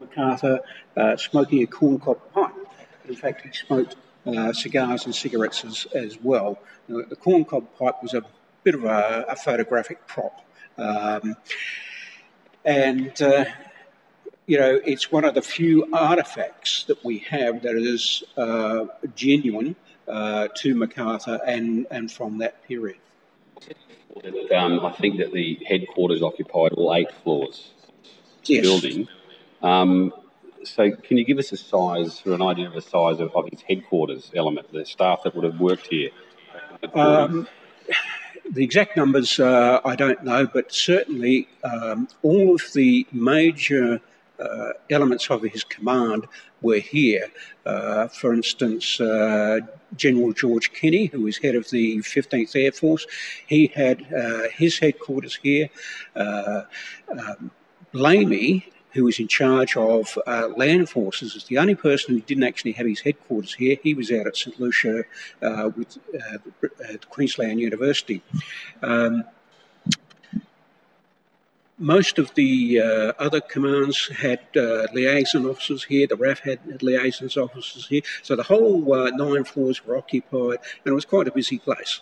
MacArthur 0.00 0.60
uh, 0.96 1.16
smoking 1.16 1.62
a 1.62 1.66
corncob 1.66 2.18
pipe. 2.32 2.54
In 3.08 3.14
fact, 3.14 3.42
he 3.42 3.52
smoked 3.52 3.96
uh, 4.26 4.52
cigars 4.52 5.04
and 5.04 5.14
cigarettes 5.14 5.64
as, 5.64 5.86
as 5.94 6.18
well. 6.22 6.58
the 6.88 7.16
corncob 7.16 7.66
pipe 7.78 8.02
was 8.02 8.14
a 8.14 8.22
bit 8.64 8.74
of 8.74 8.84
a, 8.84 9.26
a 9.28 9.36
photographic 9.36 10.06
prop. 10.06 10.40
Um, 10.78 11.36
and, 12.66 13.22
uh, 13.22 13.44
you 14.46 14.58
know, 14.58 14.80
it's 14.84 15.10
one 15.12 15.24
of 15.24 15.34
the 15.34 15.42
few 15.42 15.88
artifacts 15.92 16.84
that 16.84 17.02
we 17.04 17.18
have 17.18 17.62
that 17.62 17.76
is 17.76 18.24
uh, 18.36 18.86
genuine 19.14 19.76
uh, 20.08 20.48
to 20.56 20.74
MacArthur 20.74 21.40
and, 21.46 21.86
and 21.90 22.10
from 22.10 22.38
that 22.38 22.66
period. 22.66 22.98
Um, 24.54 24.84
I 24.84 24.92
think 24.92 25.18
that 25.18 25.32
the 25.32 25.60
headquarters 25.66 26.22
occupied 26.22 26.72
all 26.72 26.94
eight 26.94 27.12
floors 27.22 27.70
yes. 28.44 28.62
building. 28.62 29.08
Um, 29.62 30.12
so, 30.64 30.90
can 30.90 31.18
you 31.18 31.24
give 31.24 31.38
us 31.38 31.52
a 31.52 31.56
size 31.56 32.22
or 32.26 32.32
an 32.32 32.42
idea 32.42 32.66
of 32.66 32.74
the 32.74 32.82
size 32.82 33.20
of, 33.20 33.34
of 33.36 33.48
his 33.48 33.60
headquarters 33.62 34.32
element, 34.34 34.72
the 34.72 34.84
staff 34.84 35.22
that 35.22 35.36
would 35.36 35.44
have 35.44 35.60
worked 35.60 35.86
here? 35.86 36.10
Um, 36.94 37.46
the 38.52 38.64
exact 38.64 38.96
numbers 38.96 39.38
uh, 39.40 39.80
I 39.84 39.96
don't 39.96 40.22
know, 40.24 40.46
but 40.46 40.72
certainly 40.72 41.48
um, 41.64 42.08
all 42.22 42.54
of 42.54 42.62
the 42.74 43.06
major 43.12 44.00
uh, 44.38 44.72
elements 44.90 45.30
of 45.30 45.42
his 45.42 45.64
command 45.64 46.26
were 46.62 46.78
here. 46.78 47.30
Uh, 47.64 48.08
for 48.08 48.32
instance, 48.34 49.00
uh, 49.00 49.60
General 49.96 50.32
George 50.32 50.72
Kenney, 50.72 51.06
who 51.06 51.22
was 51.22 51.38
head 51.38 51.54
of 51.54 51.68
the 51.70 51.98
15th 51.98 52.54
Air 52.56 52.72
Force, 52.72 53.06
he 53.46 53.68
had 53.68 54.06
uh, 54.12 54.48
his 54.52 54.78
headquarters 54.78 55.38
here. 55.42 55.68
Uh, 56.14 56.62
um, 57.10 57.50
Blamey, 57.92 58.64
who 58.96 59.04
was 59.04 59.20
in 59.20 59.28
charge 59.28 59.76
of 59.76 60.18
uh, 60.26 60.48
land 60.56 60.88
forces, 60.88 61.36
is 61.36 61.44
the 61.44 61.58
only 61.58 61.74
person 61.74 62.14
who 62.14 62.20
didn't 62.20 62.44
actually 62.44 62.72
have 62.72 62.86
his 62.86 63.00
headquarters 63.00 63.54
here. 63.54 63.76
He 63.82 63.94
was 63.94 64.10
out 64.10 64.26
at 64.26 64.36
St 64.36 64.58
Lucia 64.58 65.04
uh, 65.42 65.70
with 65.76 65.98
uh, 66.14 66.96
Queensland 67.10 67.60
University. 67.60 68.22
Um, 68.82 69.24
most 71.78 72.18
of 72.18 72.34
the 72.34 72.80
uh, 72.80 73.12
other 73.18 73.40
commands 73.40 74.08
had 74.08 74.40
uh, 74.56 74.86
liaison 74.94 75.44
officers 75.44 75.84
here. 75.84 76.06
The 76.06 76.16
RAF 76.16 76.40
had, 76.40 76.82
liaison 76.82 77.28
officers 77.42 77.86
here. 77.86 78.02
So 78.22 78.34
the 78.34 78.42
whole 78.42 78.92
uh, 78.94 79.10
nine 79.10 79.44
floors 79.44 79.84
were 79.84 79.96
occupied, 79.96 80.58
and 80.84 80.92
it 80.92 80.94
was 80.94 81.04
quite 81.04 81.28
a 81.28 81.32
busy 81.32 81.58
place. 81.58 82.00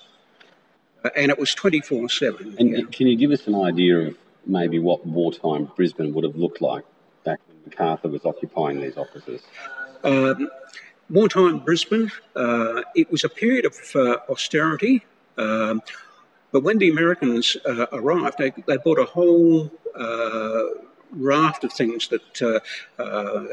Uh, 1.04 1.10
and 1.16 1.30
it 1.30 1.38
was 1.38 1.54
24 1.54 2.08
7. 2.08 2.56
And 2.58 2.92
can 2.92 3.08
you 3.08 3.16
give 3.16 3.32
us 3.32 3.46
an 3.46 3.56
idea 3.56 3.98
of 3.98 4.16
maybe 4.46 4.78
what 4.78 5.06
wartime 5.06 5.70
Brisbane 5.76 6.12
would 6.14 6.24
have 6.24 6.36
looked 6.36 6.60
like 6.60 6.84
back 7.24 7.40
when 7.48 7.58
MacArthur 7.64 8.08
was 8.08 8.24
occupying 8.24 8.80
these 8.80 8.96
offices? 8.96 9.42
Um, 10.02 10.48
wartime 11.10 11.58
Brisbane, 11.60 12.10
uh, 12.36 12.82
it 12.94 13.10
was 13.10 13.24
a 13.24 13.28
period 13.28 13.64
of 13.64 13.76
uh, 13.94 14.18
austerity. 14.28 15.04
Um, 15.36 15.82
but 16.52 16.62
when 16.62 16.78
the 16.78 16.90
Americans 16.90 17.56
uh, 17.66 17.86
arrived, 17.92 18.38
they, 18.38 18.52
they 18.68 18.76
bought 18.76 18.98
a 18.98 19.04
whole 19.04 19.70
uh, 19.94 20.64
raft 21.14 21.64
of 21.64 21.72
things 21.72 22.08
that 22.08 22.42
uh, 22.42 22.60
uh, 23.02 23.46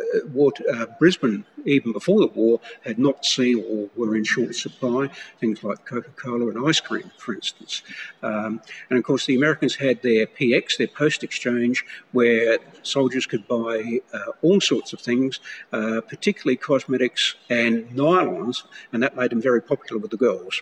uh, 0.72 0.86
Brisbane, 1.00 1.46
even 1.66 1.92
before 1.92 2.20
the 2.20 2.28
war, 2.28 2.60
had 2.84 3.00
not 3.00 3.26
seen 3.26 3.64
or 3.70 3.90
were 3.96 4.16
in 4.16 4.24
short 4.24 4.56
supply. 4.56 5.10
Things 5.40 5.64
like 5.64 5.86
Coca 5.86 6.10
Cola 6.12 6.48
and 6.48 6.68
ice 6.68 6.80
cream, 6.80 7.12
for 7.18 7.34
instance. 7.34 7.84
Um, 8.24 8.62
and 8.90 8.98
of 8.98 9.06
course, 9.06 9.26
the 9.26 9.36
Americans 9.36 9.76
had 9.76 10.02
their 10.02 10.28
PX, 10.28 10.78
their 10.78 10.88
post 10.88 11.24
exchange, 11.24 11.86
where 12.12 12.58
soldiers 12.84 13.26
could 13.26 13.48
buy 13.48 14.00
all 14.42 14.62
sorts 14.62 14.94
of 14.94 15.00
things, 15.00 15.40
particularly 15.72 16.58
cosmetics 16.58 17.36
and 17.50 17.90
nylons, 17.92 18.64
and 18.92 19.04
that 19.04 19.16
made 19.16 19.32
them 19.32 19.42
very 19.42 19.62
popular 19.62 20.00
with 20.02 20.12
the 20.12 20.18
girls. 20.18 20.62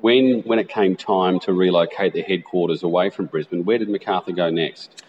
When, 0.00 0.40
when 0.42 0.58
it 0.58 0.68
came 0.68 0.96
time 0.96 1.40
to 1.40 1.52
relocate 1.52 2.14
the 2.14 2.22
headquarters 2.22 2.82
away 2.82 3.10
from 3.10 3.26
Brisbane, 3.26 3.64
where 3.64 3.76
did 3.76 3.90
MacArthur 3.90 4.32
go 4.32 4.48
next? 4.48 5.02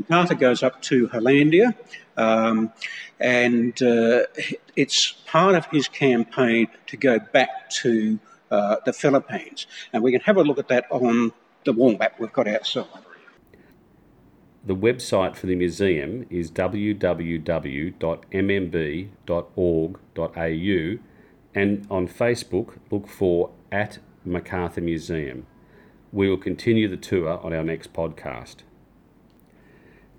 MacArthur 0.00 0.34
goes 0.34 0.62
up 0.62 0.80
to 0.82 1.08
Hollandia, 1.08 1.74
um, 2.16 2.72
and 3.18 3.80
uh, 3.82 4.22
it's 4.76 5.12
part 5.26 5.54
of 5.54 5.66
his 5.66 5.88
campaign 5.88 6.68
to 6.86 6.96
go 6.96 7.18
back 7.18 7.70
to 7.82 8.18
uh, 8.50 8.76
the 8.84 8.92
Philippines. 8.92 9.66
And 9.92 10.02
we 10.02 10.12
can 10.12 10.20
have 10.22 10.36
a 10.36 10.42
look 10.42 10.58
at 10.58 10.68
that 10.68 10.86
on 10.90 11.32
the 11.64 11.72
wall 11.72 11.96
map 11.96 12.18
we've 12.18 12.32
got 12.32 12.48
outside. 12.48 12.86
The 14.64 14.76
website 14.76 15.36
for 15.36 15.46
the 15.46 15.54
museum 15.54 16.26
is 16.28 16.50
www.mmb.org.au 16.50 17.18
and 21.52 21.86
on 21.90 22.06
Facebook 22.06 22.78
look 22.90 23.08
for 23.08 23.50
at 23.72 23.98
MacArthur 24.24 24.82
Museum. 24.82 25.46
We 26.12 26.28
will 26.28 26.36
continue 26.36 26.88
the 26.88 26.96
tour 26.96 27.40
on 27.42 27.54
our 27.54 27.64
next 27.64 27.92
podcast. 27.92 28.56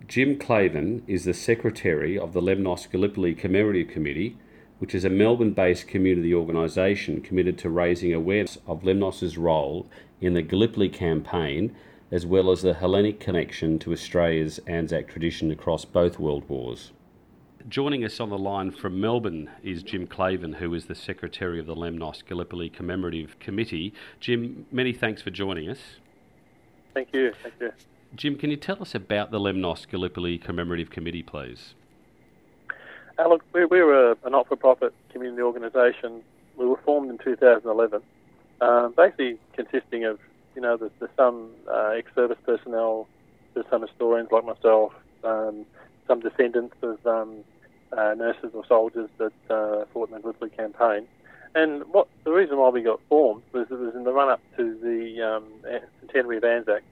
Jim 0.08 0.36
Claven 0.36 1.02
is 1.06 1.24
the 1.24 1.34
Secretary 1.34 2.18
of 2.18 2.32
the 2.32 2.40
Lemnos 2.40 2.90
Gallipoli 2.90 3.34
Commemorative 3.34 3.88
Committee, 3.88 4.36
which 4.78 4.94
is 4.94 5.04
a 5.04 5.10
Melbourne 5.10 5.52
based 5.52 5.86
community 5.86 6.34
organisation 6.34 7.20
committed 7.20 7.56
to 7.58 7.70
raising 7.70 8.12
awareness 8.12 8.58
of 8.66 8.82
Lemnos's 8.82 9.38
role 9.38 9.86
in 10.20 10.34
the 10.34 10.42
Gallipoli 10.42 10.88
campaign 10.88 11.74
as 12.10 12.26
well 12.26 12.50
as 12.50 12.62
the 12.62 12.74
Hellenic 12.74 13.20
connection 13.20 13.78
to 13.78 13.92
Australia's 13.92 14.58
Anzac 14.66 15.08
tradition 15.08 15.50
across 15.50 15.84
both 15.84 16.18
world 16.18 16.48
wars. 16.48 16.90
Joining 17.68 18.04
us 18.04 18.18
on 18.18 18.28
the 18.28 18.36
line 18.36 18.72
from 18.72 19.00
Melbourne 19.00 19.48
is 19.62 19.84
Jim 19.84 20.08
Claven, 20.08 20.56
who 20.56 20.74
is 20.74 20.86
the 20.86 20.96
Secretary 20.96 21.60
of 21.60 21.66
the 21.66 21.76
Lemnos 21.76 22.24
Gallipoli 22.26 22.68
Commemorative 22.68 23.38
Committee. 23.38 23.94
Jim, 24.18 24.66
many 24.72 24.92
thanks 24.92 25.22
for 25.22 25.30
joining 25.30 25.70
us. 25.70 25.78
Thank 26.92 27.10
you. 27.14 27.32
Thank 27.42 27.54
you. 27.60 27.72
Jim, 28.14 28.36
can 28.36 28.50
you 28.50 28.56
tell 28.56 28.82
us 28.82 28.94
about 28.94 29.30
the 29.30 29.38
Lemnos 29.38 29.88
Gallipoli 29.88 30.36
Commemorative 30.36 30.90
Committee, 30.90 31.22
please? 31.22 31.74
Uh, 33.18 33.26
look, 33.28 33.42
we, 33.54 33.64
we 33.64 33.80
were 33.82 34.12
a, 34.12 34.16
a 34.24 34.30
not-for-profit 34.30 34.92
community 35.10 35.40
organisation. 35.40 36.22
We 36.56 36.66
were 36.66 36.76
formed 36.84 37.08
in 37.10 37.16
2011, 37.18 38.02
um, 38.60 38.94
basically 38.94 39.38
consisting 39.54 40.04
of, 40.04 40.18
you 40.54 40.60
know, 40.60 40.76
there's, 40.76 40.90
there's 40.98 41.10
some 41.16 41.50
uh, 41.70 41.94
ex-service 41.96 42.36
personnel, 42.44 43.08
there's 43.54 43.66
some 43.70 43.80
historians 43.80 44.28
like 44.30 44.44
myself, 44.44 44.92
um, 45.24 45.64
some 46.06 46.20
descendants 46.20 46.76
of 46.82 47.06
um, 47.06 47.36
uh, 47.96 48.14
nurses 48.14 48.50
or 48.52 48.66
soldiers 48.66 49.08
that 49.16 49.32
uh, 49.48 49.86
fought 49.92 50.10
in 50.10 50.16
the 50.16 50.20
Gallipoli 50.20 50.50
campaign. 50.50 51.06
And 51.54 51.84
what 51.92 52.08
the 52.24 52.32
reason 52.32 52.58
why 52.58 52.68
we 52.68 52.82
got 52.82 53.00
formed 53.08 53.42
was 53.52 53.66
it 53.70 53.74
was 53.74 53.94
in 53.94 54.04
the 54.04 54.12
run-up 54.12 54.40
to 54.58 54.78
the 54.82 55.22
um, 55.22 55.44
centenary 56.00 56.38
of 56.38 56.44
Anzac, 56.44 56.82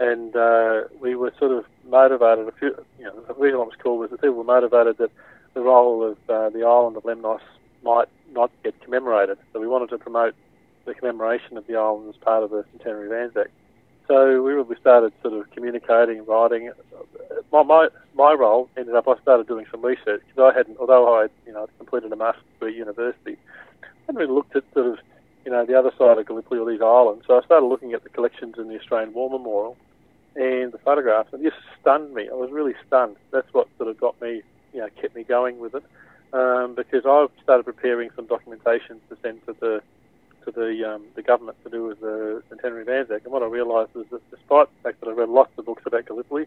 and 0.00 0.34
uh, 0.34 0.82
we 0.98 1.14
were 1.14 1.32
sort 1.38 1.52
of 1.52 1.64
motivated. 1.88 2.48
A 2.48 2.52
few, 2.52 2.74
you 2.98 3.04
know, 3.04 3.20
the 3.28 3.34
reason 3.34 3.60
I 3.60 3.64
was 3.64 3.74
called 3.80 4.00
was 4.00 4.10
that 4.10 4.20
people 4.20 4.36
were 4.36 4.44
motivated 4.44 4.96
that 4.98 5.10
the 5.54 5.60
role 5.60 6.02
of 6.02 6.16
uh, 6.28 6.48
the 6.50 6.64
island 6.64 6.96
of 6.96 7.02
Lemnos 7.04 7.40
might 7.84 8.08
not 8.32 8.50
get 8.64 8.80
commemorated. 8.82 9.38
So 9.52 9.60
we 9.60 9.66
wanted 9.66 9.90
to 9.90 9.98
promote 9.98 10.34
the 10.86 10.94
commemoration 10.94 11.58
of 11.58 11.66
the 11.66 11.76
island 11.76 12.08
as 12.08 12.16
part 12.16 12.42
of 12.42 12.50
the 12.50 12.64
centenary 12.72 13.06
of 13.06 13.12
Anzac. 13.12 13.50
So 14.08 14.42
we 14.42 14.52
really 14.52 14.74
started 14.80 15.12
sort 15.22 15.34
of 15.34 15.50
communicating, 15.50 16.24
writing. 16.24 16.72
My, 17.52 17.62
my 17.62 17.88
my 18.14 18.32
role 18.32 18.68
ended 18.76 18.96
up 18.96 19.06
I 19.06 19.20
started 19.20 19.46
doing 19.46 19.66
some 19.70 19.84
research 19.84 20.22
because 20.26 20.52
I 20.52 20.56
hadn't, 20.56 20.78
although 20.78 21.14
I 21.14 21.28
you 21.46 21.52
know 21.52 21.68
completed 21.76 22.10
a 22.10 22.16
master's 22.16 22.42
degree 22.54 22.72
at 22.72 22.78
university, 22.78 23.36
I 23.82 23.86
hadn't 24.06 24.20
really 24.20 24.32
looked 24.32 24.56
at 24.56 24.64
sort 24.72 24.86
of 24.86 24.98
you 25.44 25.50
know, 25.50 25.64
the 25.64 25.78
other 25.78 25.90
side 25.96 26.18
of 26.18 26.26
Gallipoli 26.26 26.60
or 26.60 26.70
these 26.70 26.82
islands. 26.82 27.24
So 27.26 27.38
I 27.38 27.44
started 27.44 27.66
looking 27.66 27.92
at 27.92 28.02
the 28.02 28.08
collections 28.08 28.56
in 28.58 28.68
the 28.68 28.78
Australian 28.78 29.14
War 29.14 29.30
Memorial 29.30 29.76
and 30.36 30.72
the 30.72 30.78
photographs, 30.78 31.32
and 31.32 31.44
it 31.44 31.50
just 31.50 31.62
stunned 31.80 32.14
me. 32.14 32.28
I 32.28 32.34
was 32.34 32.50
really 32.50 32.74
stunned. 32.86 33.16
That's 33.30 33.52
what 33.52 33.68
sort 33.76 33.88
of 33.90 33.98
got 33.98 34.20
me, 34.20 34.42
you 34.72 34.80
know, 34.80 34.88
kept 35.00 35.14
me 35.14 35.24
going 35.24 35.58
with 35.58 35.74
it, 35.74 35.84
um, 36.32 36.74
because 36.74 37.04
I've 37.06 37.30
started 37.42 37.64
preparing 37.64 38.10
some 38.14 38.26
documentation 38.26 39.00
to 39.08 39.16
send 39.22 39.44
to 39.46 39.56
the 39.58 39.82
to 40.44 40.50
the 40.50 40.94
um, 40.94 41.04
the 41.14 41.22
government 41.22 41.58
to 41.64 41.70
do 41.70 41.84
with 41.84 42.00
the 42.00 42.42
centenary 42.48 42.82
of 42.82 42.88
Anzac. 42.88 43.24
And 43.24 43.32
what 43.32 43.42
I 43.42 43.46
realised 43.46 43.90
is 43.94 44.06
that 44.10 44.28
despite 44.30 44.68
the 44.76 44.82
fact 44.82 45.00
that 45.00 45.08
I 45.08 45.12
read 45.12 45.28
lots 45.28 45.50
of 45.58 45.66
books 45.66 45.82
about 45.86 46.06
Gallipoli, 46.06 46.46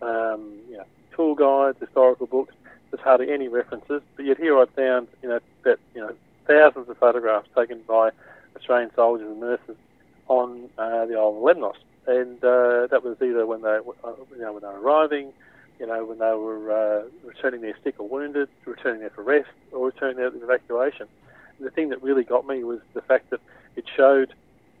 um, 0.00 0.58
you 0.70 0.76
know, 0.76 0.84
tour 1.14 1.34
guides, 1.34 1.78
historical 1.80 2.26
books, 2.26 2.54
there's 2.90 3.02
hardly 3.02 3.32
any 3.32 3.48
references. 3.48 4.02
But 4.16 4.24
yet 4.24 4.38
here 4.38 4.58
I 4.58 4.66
found, 4.66 5.08
you 5.22 5.28
know, 5.28 5.40
that 5.64 5.78
you 5.94 6.00
know 6.00 6.14
thousands 6.46 6.88
of 6.88 6.98
photographs 6.98 7.48
taken 7.56 7.80
by 7.86 8.10
Australian 8.56 8.90
soldiers 8.94 9.28
and 9.28 9.40
nurses 9.40 9.76
on 10.28 10.68
uh, 10.78 11.06
the 11.06 11.14
Isle 11.14 11.28
of 11.28 11.56
Lemnos, 11.56 11.76
and 12.06 12.42
uh, 12.44 12.86
that 12.90 13.02
was 13.04 13.16
either 13.20 13.46
when 13.46 13.62
they, 13.62 13.76
uh, 13.76 13.82
you 14.32 14.42
know, 14.42 14.52
when 14.52 14.62
they 14.62 14.68
were 14.68 14.80
arriving, 14.80 15.32
you 15.78 15.86
know, 15.86 16.04
when 16.04 16.18
they 16.18 16.34
were 16.34 16.70
uh, 16.70 17.02
returning 17.24 17.60
their 17.60 17.76
sick 17.82 17.96
or 17.98 18.08
wounded, 18.08 18.48
returning 18.64 19.00
there 19.00 19.10
for 19.10 19.22
rest, 19.22 19.48
or 19.72 19.86
returning 19.86 20.16
there 20.16 20.30
for 20.30 20.42
evacuation. 20.42 21.08
And 21.58 21.66
the 21.66 21.70
thing 21.70 21.88
that 21.90 22.02
really 22.02 22.24
got 22.24 22.46
me 22.46 22.64
was 22.64 22.80
the 22.94 23.02
fact 23.02 23.30
that 23.30 23.40
it 23.76 23.84
showed 23.96 24.32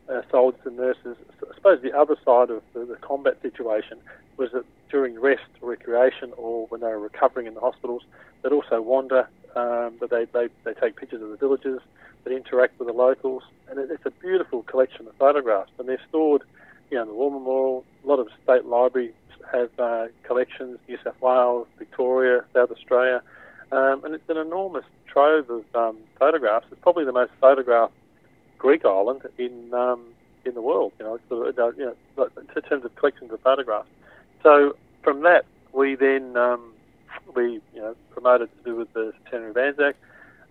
uh, 0.08 0.22
soldiers 0.30 0.60
and 0.64 0.76
nurses. 0.76 1.16
I 1.50 1.54
suppose 1.54 1.82
the 1.82 1.96
other 1.96 2.16
side 2.24 2.50
of 2.50 2.62
the, 2.74 2.84
the 2.84 2.96
combat 2.96 3.40
situation 3.42 3.98
was 4.36 4.50
that 4.52 4.64
during 4.90 5.18
rest 5.20 5.42
recreation, 5.60 6.32
or 6.36 6.66
when 6.66 6.80
they 6.80 6.88
were 6.88 6.98
recovering 6.98 7.46
in 7.46 7.54
the 7.54 7.60
hospitals, 7.60 8.02
they'd 8.42 8.52
also 8.52 8.80
wander. 8.80 9.28
Um, 9.56 9.94
but 10.00 10.10
they, 10.10 10.24
they 10.32 10.48
they 10.64 10.74
take 10.74 10.96
pictures 10.96 11.22
of 11.22 11.28
the 11.28 11.36
villages, 11.36 11.78
they 12.24 12.34
interact 12.34 12.76
with 12.78 12.88
the 12.88 12.94
locals, 12.94 13.44
and 13.68 13.78
it, 13.78 13.88
it's 13.90 14.04
a 14.04 14.10
beautiful 14.10 14.64
collection 14.64 15.06
of 15.06 15.14
photographs. 15.14 15.70
And 15.78 15.88
they're 15.88 16.00
stored, 16.08 16.42
you 16.90 16.96
know, 16.96 17.02
in 17.02 17.08
the 17.08 17.14
War 17.14 17.30
Memorial. 17.30 17.84
A 18.02 18.06
lot 18.06 18.18
of 18.18 18.28
state 18.42 18.64
libraries 18.64 19.14
have 19.52 19.70
uh, 19.78 20.06
collections. 20.24 20.80
New 20.88 20.98
South 21.04 21.20
Wales, 21.20 21.68
Victoria, 21.78 22.44
South 22.52 22.72
Australia, 22.72 23.22
um, 23.70 24.04
and 24.04 24.12
it's 24.12 24.28
an 24.28 24.38
enormous 24.38 24.84
trove 25.06 25.48
of 25.50 25.64
um, 25.76 25.98
photographs. 26.18 26.66
It's 26.72 26.73
probably 26.84 27.06
the 27.06 27.12
most 27.12 27.32
photographed 27.40 27.94
Greek 28.58 28.84
island 28.84 29.22
in 29.38 29.72
um, 29.72 30.04
in 30.44 30.54
the 30.54 30.60
world. 30.60 30.92
You 30.98 31.06
know, 31.06 31.18
sort 31.28 31.58
of, 31.58 31.78
you 31.78 31.86
know, 31.86 32.28
in 32.36 32.62
terms 32.62 32.84
of 32.84 32.94
collections 32.94 33.32
of 33.32 33.40
photographs. 33.40 33.88
So 34.42 34.76
from 35.02 35.22
that, 35.22 35.46
we 35.72 35.96
then 35.96 36.36
um, 36.36 36.72
we 37.34 37.60
you 37.74 37.80
know 37.80 37.96
promoted 38.10 38.50
to 38.56 38.70
do 38.70 38.76
with 38.76 38.92
the 38.92 39.12
centenary 39.24 39.50
of 39.50 39.56
Anzac. 39.56 39.96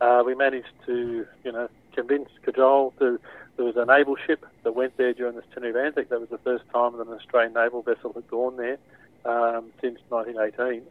Uh, 0.02 0.24
we 0.26 0.34
managed 0.34 0.74
to 0.88 1.26
you 1.46 1.52
know 1.52 1.70
convince 1.94 2.30
cajole 2.42 2.94
to 2.98 3.20
there 3.56 3.66
was 3.66 3.78
a 3.78 3.86
naval 3.86 4.16
ship 4.16 4.44
that 4.64 4.74
went 4.74 4.98
there 4.98 5.14
during 5.14 5.36
the 5.36 5.44
centenary 5.54 5.70
of 5.70 5.86
Anzac. 5.86 6.10
That 6.10 6.20
was 6.20 6.30
the 6.30 6.40
first 6.40 6.64
time 6.74 6.98
that 6.98 7.08
an 7.08 7.14
Australian 7.14 7.54
naval 7.54 7.84
vessel 7.84 8.12
had 8.12 8.28
gone 8.28 8.58
there 8.58 8.80
um, 9.26 9.66
since 9.80 10.00
1918, 10.10 10.82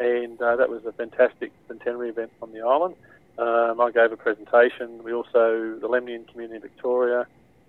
and 0.00 0.42
uh, 0.42 0.56
that 0.56 0.68
was 0.68 0.84
a 0.84 0.92
fantastic 0.92 1.52
centenary 1.68 2.08
event 2.08 2.32
on 2.42 2.52
the 2.52 2.62
island. 2.62 2.96
Um, 3.38 3.80
I 3.80 3.90
gave 3.92 4.10
a 4.10 4.16
presentation. 4.16 5.04
We 5.04 5.12
also, 5.12 5.78
the 5.80 5.88
Lemnian 5.88 6.26
community 6.26 6.56
in 6.56 6.62
Victoria, 6.62 7.26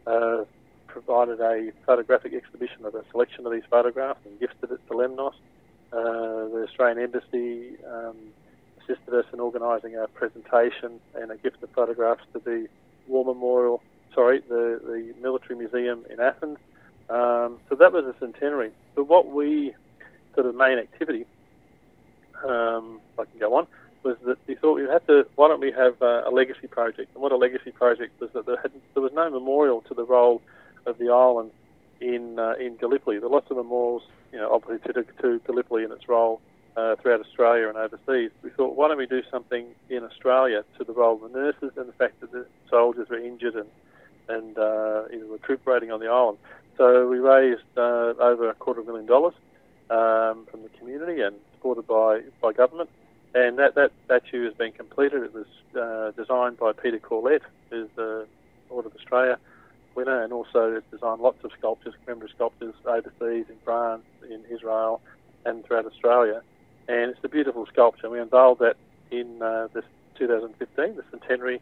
uh, 0.07 0.45
provided 0.87 1.39
a 1.39 1.71
photographic 1.85 2.33
exhibition 2.33 2.85
of 2.85 2.95
a 2.95 3.03
selection 3.11 3.45
of 3.45 3.51
these 3.51 3.63
photographs 3.69 4.19
and 4.25 4.39
gifted 4.39 4.71
it 4.71 4.79
to 4.87 4.93
Lemnos. 4.95 5.33
Uh, 5.93 6.49
the 6.53 6.65
Australian 6.67 6.97
Embassy 7.03 7.77
um, 7.87 8.15
assisted 8.81 9.13
us 9.13 9.25
in 9.31 9.39
organising 9.39 9.95
a 9.95 10.07
presentation 10.07 10.99
and 11.13 11.31
a 11.31 11.37
gift 11.37 11.61
of 11.61 11.69
photographs 11.69 12.23
to 12.33 12.39
the 12.39 12.67
War 13.07 13.23
Memorial, 13.23 13.83
sorry, 14.13 14.41
the, 14.49 14.81
the 14.83 15.13
Military 15.21 15.55
Museum 15.55 16.03
in 16.09 16.19
Athens. 16.19 16.57
Um, 17.09 17.59
so 17.69 17.75
that 17.75 17.91
was 17.91 18.05
a 18.05 18.15
centenary. 18.19 18.71
But 18.95 19.07
what 19.07 19.27
we, 19.27 19.75
sort 20.33 20.47
of 20.47 20.55
main 20.55 20.79
activity, 20.79 21.25
um, 22.43 23.01
I 23.19 23.25
can 23.25 23.39
go 23.39 23.55
on, 23.55 23.67
was 24.03 24.17
that 24.25 24.37
we 24.47 24.55
thought 24.55 24.75
we 24.75 24.83
had 24.83 25.05
to, 25.07 25.27
why 25.35 25.47
don't 25.47 25.59
we 25.59 25.71
have 25.71 26.01
uh, 26.01 26.23
a 26.25 26.31
legacy 26.31 26.67
project? 26.67 27.13
And 27.13 27.21
what 27.21 27.31
a 27.31 27.37
legacy 27.37 27.71
project 27.71 28.19
was 28.19 28.29
that 28.33 28.45
there, 28.45 28.57
had, 28.61 28.71
there 28.93 29.03
was 29.03 29.13
no 29.13 29.29
memorial 29.29 29.81
to 29.81 29.93
the 29.93 30.05
role 30.05 30.41
of 30.85 30.97
the 30.97 31.09
island 31.09 31.51
in 32.01 32.39
uh, 32.39 32.53
in 32.59 32.77
Gallipoli. 32.77 33.19
There 33.19 33.27
are 33.27 33.31
lots 33.31 33.51
of 33.51 33.57
memorials, 33.57 34.03
you 34.31 34.39
know, 34.39 34.51
obviously 34.53 34.93
to, 34.93 35.03
to 35.21 35.39
Gallipoli 35.45 35.83
and 35.83 35.93
its 35.93 36.07
role 36.07 36.39
uh, 36.77 36.95
throughout 36.95 37.19
Australia 37.19 37.67
and 37.67 37.77
overseas. 37.77 38.31
We 38.41 38.49
thought, 38.51 38.75
why 38.75 38.87
don't 38.87 38.97
we 38.97 39.05
do 39.05 39.21
something 39.29 39.65
in 39.89 40.03
Australia 40.03 40.63
to 40.77 40.83
the 40.83 40.93
role 40.93 41.15
of 41.15 41.31
the 41.31 41.37
nurses 41.37 41.71
and 41.75 41.89
the 41.89 41.93
fact 41.93 42.21
that 42.21 42.31
the 42.31 42.45
soldiers 42.69 43.09
were 43.09 43.19
injured 43.19 43.55
and 43.55 43.69
and 44.29 44.57
uh, 44.57 45.03
recuperating 45.27 45.91
on 45.91 45.99
the 45.99 46.07
island. 46.07 46.37
So 46.77 47.07
we 47.07 47.17
raised 47.17 47.63
uh, 47.75 48.13
over 48.19 48.49
a 48.49 48.53
quarter 48.53 48.79
of 48.79 48.87
a 48.87 48.91
million 48.91 49.07
dollars 49.07 49.33
um, 49.89 50.45
from 50.49 50.61
the 50.63 50.69
community 50.77 51.21
and 51.21 51.35
supported 51.55 51.87
by, 51.87 52.21
by 52.41 52.53
government. 52.53 52.89
And 53.33 53.59
that, 53.59 53.75
that 53.75 53.91
statue 54.05 54.45
has 54.45 54.53
been 54.55 54.71
completed. 54.71 55.23
It 55.23 55.33
was 55.33 55.45
uh, 55.79 56.11
designed 56.19 56.57
by 56.57 56.73
Peter 56.73 56.97
Corlett, 56.97 57.41
who's 57.69 57.89
the 57.95 58.25
Order 58.69 58.87
of 58.87 58.95
Australia 58.95 59.37
winner, 59.95 60.23
and 60.23 60.33
also 60.33 60.73
has 60.73 60.83
designed 60.91 61.21
lots 61.21 61.43
of 61.43 61.51
sculptures, 61.57 61.93
commemorative 62.03 62.35
sculptures 62.35 62.73
overseas 62.85 63.45
in 63.49 63.55
France, 63.63 64.03
in 64.29 64.43
Israel, 64.49 65.01
and 65.45 65.63
throughout 65.65 65.85
Australia. 65.85 66.41
And 66.87 67.11
it's 67.11 67.19
a 67.23 67.29
beautiful 67.29 67.67
sculpture. 67.67 68.09
We 68.09 68.19
unveiled 68.19 68.59
that 68.59 68.77
in 69.11 69.41
uh, 69.41 69.67
this 69.73 69.85
2015, 70.17 70.95
the 70.95 71.03
centenary 71.11 71.61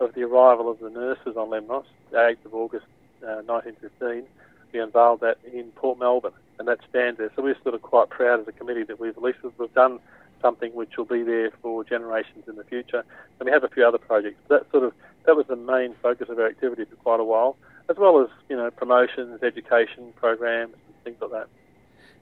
of 0.00 0.14
the 0.14 0.22
arrival 0.22 0.70
of 0.70 0.78
the 0.80 0.90
nurses 0.90 1.36
on 1.36 1.48
Lemnos, 1.48 1.84
the 2.10 2.18
8th 2.18 2.44
of 2.44 2.54
August 2.54 2.86
uh, 3.22 3.40
1915. 3.46 4.24
We 4.72 4.80
unveiled 4.80 5.20
that 5.20 5.38
in 5.50 5.70
Port 5.72 5.98
Melbourne, 5.98 6.32
and 6.58 6.68
that 6.68 6.80
stands 6.88 7.18
there. 7.18 7.30
So 7.34 7.42
we're 7.42 7.56
sort 7.62 7.74
of 7.74 7.82
quite 7.82 8.10
proud 8.10 8.40
as 8.40 8.48
a 8.48 8.52
committee 8.52 8.82
that 8.84 9.00
we've 9.00 9.16
at 9.16 9.22
least 9.22 9.38
we've 9.58 9.72
done 9.74 9.98
something 10.40 10.74
which 10.74 10.96
will 10.96 11.04
be 11.04 11.22
there 11.22 11.50
for 11.62 11.84
generations 11.84 12.44
in 12.48 12.56
the 12.56 12.64
future. 12.64 13.04
And 13.38 13.46
we 13.46 13.52
have 13.52 13.64
a 13.64 13.68
few 13.68 13.86
other 13.86 13.98
projects. 13.98 14.38
That 14.48 14.70
sort 14.70 14.84
of 14.84 14.92
that 15.24 15.36
was 15.36 15.46
the 15.46 15.56
main 15.56 15.94
focus 16.02 16.28
of 16.28 16.38
our 16.38 16.46
activity 16.46 16.84
for 16.84 16.96
quite 16.96 17.20
a 17.20 17.24
while, 17.24 17.56
as 17.88 17.96
well 17.96 18.20
as 18.22 18.28
you 18.48 18.56
know 18.56 18.70
promotions, 18.70 19.42
education 19.42 20.12
programs, 20.16 20.74
and 20.74 21.04
things 21.04 21.16
like 21.20 21.30
that. 21.32 21.48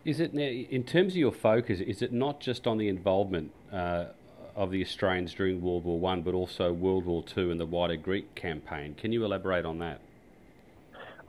Is 0.04 0.20
it 0.20 0.34
in 0.34 0.84
terms 0.84 1.14
of 1.14 1.16
your 1.16 1.32
focus? 1.32 1.80
Is 1.80 2.02
it 2.02 2.12
not 2.12 2.40
just 2.40 2.66
on 2.66 2.78
the 2.78 2.88
involvement 2.88 3.52
uh, 3.72 4.06
of 4.54 4.70
the 4.70 4.82
Australians 4.82 5.34
during 5.34 5.62
World 5.62 5.84
War 5.84 5.98
One, 5.98 6.22
but 6.22 6.34
also 6.34 6.72
World 6.72 7.06
War 7.06 7.22
Two 7.22 7.50
and 7.50 7.58
the 7.58 7.66
wider 7.66 7.96
Greek 7.96 8.34
campaign? 8.34 8.94
Can 8.94 9.12
you 9.12 9.24
elaborate 9.24 9.64
on 9.64 9.78
that? 9.78 10.00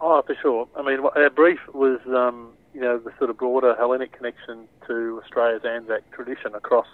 Oh, 0.02 0.22
for 0.22 0.36
sure. 0.42 0.68
I 0.76 0.82
mean, 0.82 1.00
our 1.00 1.30
brief 1.30 1.60
was, 1.74 2.00
um, 2.08 2.50
you 2.76 2.82
know, 2.82 2.98
the 2.98 3.12
sort 3.18 3.30
of 3.30 3.38
broader 3.38 3.74
Hellenic 3.76 4.12
connection 4.12 4.68
to 4.86 5.22
Australia's 5.24 5.64
Anzac 5.64 6.04
tradition 6.12 6.54
across 6.54 6.88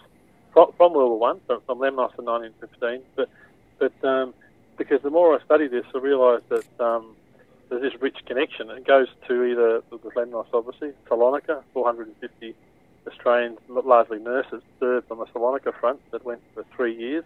from, 0.54 0.72
from 0.78 0.94
World 0.94 1.10
War 1.10 1.20
One, 1.20 1.42
from, 1.48 1.62
from 1.66 1.80
Lemnos 1.80 2.18
in 2.20 2.26
1915. 2.26 3.02
But, 3.16 3.30
but 3.80 4.08
um, 4.08 4.36
because 4.78 5.02
the 5.02 5.10
more 5.10 5.36
I 5.36 5.44
study 5.44 5.68
this, 5.68 5.86
I 5.96 5.98
realise 5.98 6.44
that 6.50 6.80
um, 6.80 7.16
there's 7.70 7.82
this 7.82 8.00
rich 8.00 8.18
connection. 8.28 8.70
It 8.70 8.86
goes 8.86 9.08
to 9.28 9.44
either 9.44 9.82
the 9.90 9.98
Lemnos, 9.98 10.46
obviously, 10.54 10.92
Salonika, 11.10 11.64
450 11.74 12.56
Australians, 13.08 13.58
largely 13.68 14.20
nurses, 14.20 14.62
served 14.80 15.10
on 15.10 15.18
the 15.18 15.26
Salonika 15.26 15.74
front 15.80 16.00
that 16.12 16.24
went 16.24 16.42
for 16.54 16.64
three 16.76 16.96
years 16.96 17.24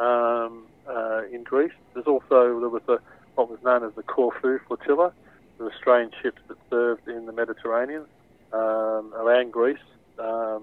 um, 0.00 0.64
uh, 0.88 1.22
in 1.30 1.44
Greece. 1.44 1.72
There's 1.94 2.06
also 2.06 2.58
there 2.58 2.68
was 2.68 2.82
a 2.88 2.98
what 3.36 3.48
was 3.48 3.58
known 3.64 3.84
as 3.84 3.94
the 3.94 4.02
Corfu 4.02 4.58
flotilla, 4.66 5.12
the 5.58 5.66
Australian 5.66 6.10
ships 6.22 6.40
that 6.48 6.58
served 6.68 7.08
in 7.08 7.21
Mediterranean 7.42 8.04
um, 8.52 9.12
around 9.14 9.52
Greece 9.52 9.86
um, 10.18 10.62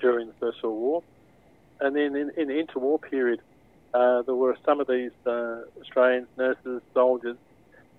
during 0.00 0.28
the 0.28 0.34
First 0.40 0.62
World 0.62 0.78
War. 0.78 1.02
And 1.80 1.94
then 1.96 2.16
in, 2.16 2.30
in 2.36 2.48
the 2.48 2.62
interwar 2.62 3.00
period, 3.00 3.40
uh, 3.92 4.22
there 4.22 4.34
were 4.34 4.56
some 4.64 4.80
of 4.80 4.86
these 4.86 5.16
uh, 5.26 5.62
Australian 5.80 6.26
nurses, 6.36 6.82
soldiers, 6.94 7.36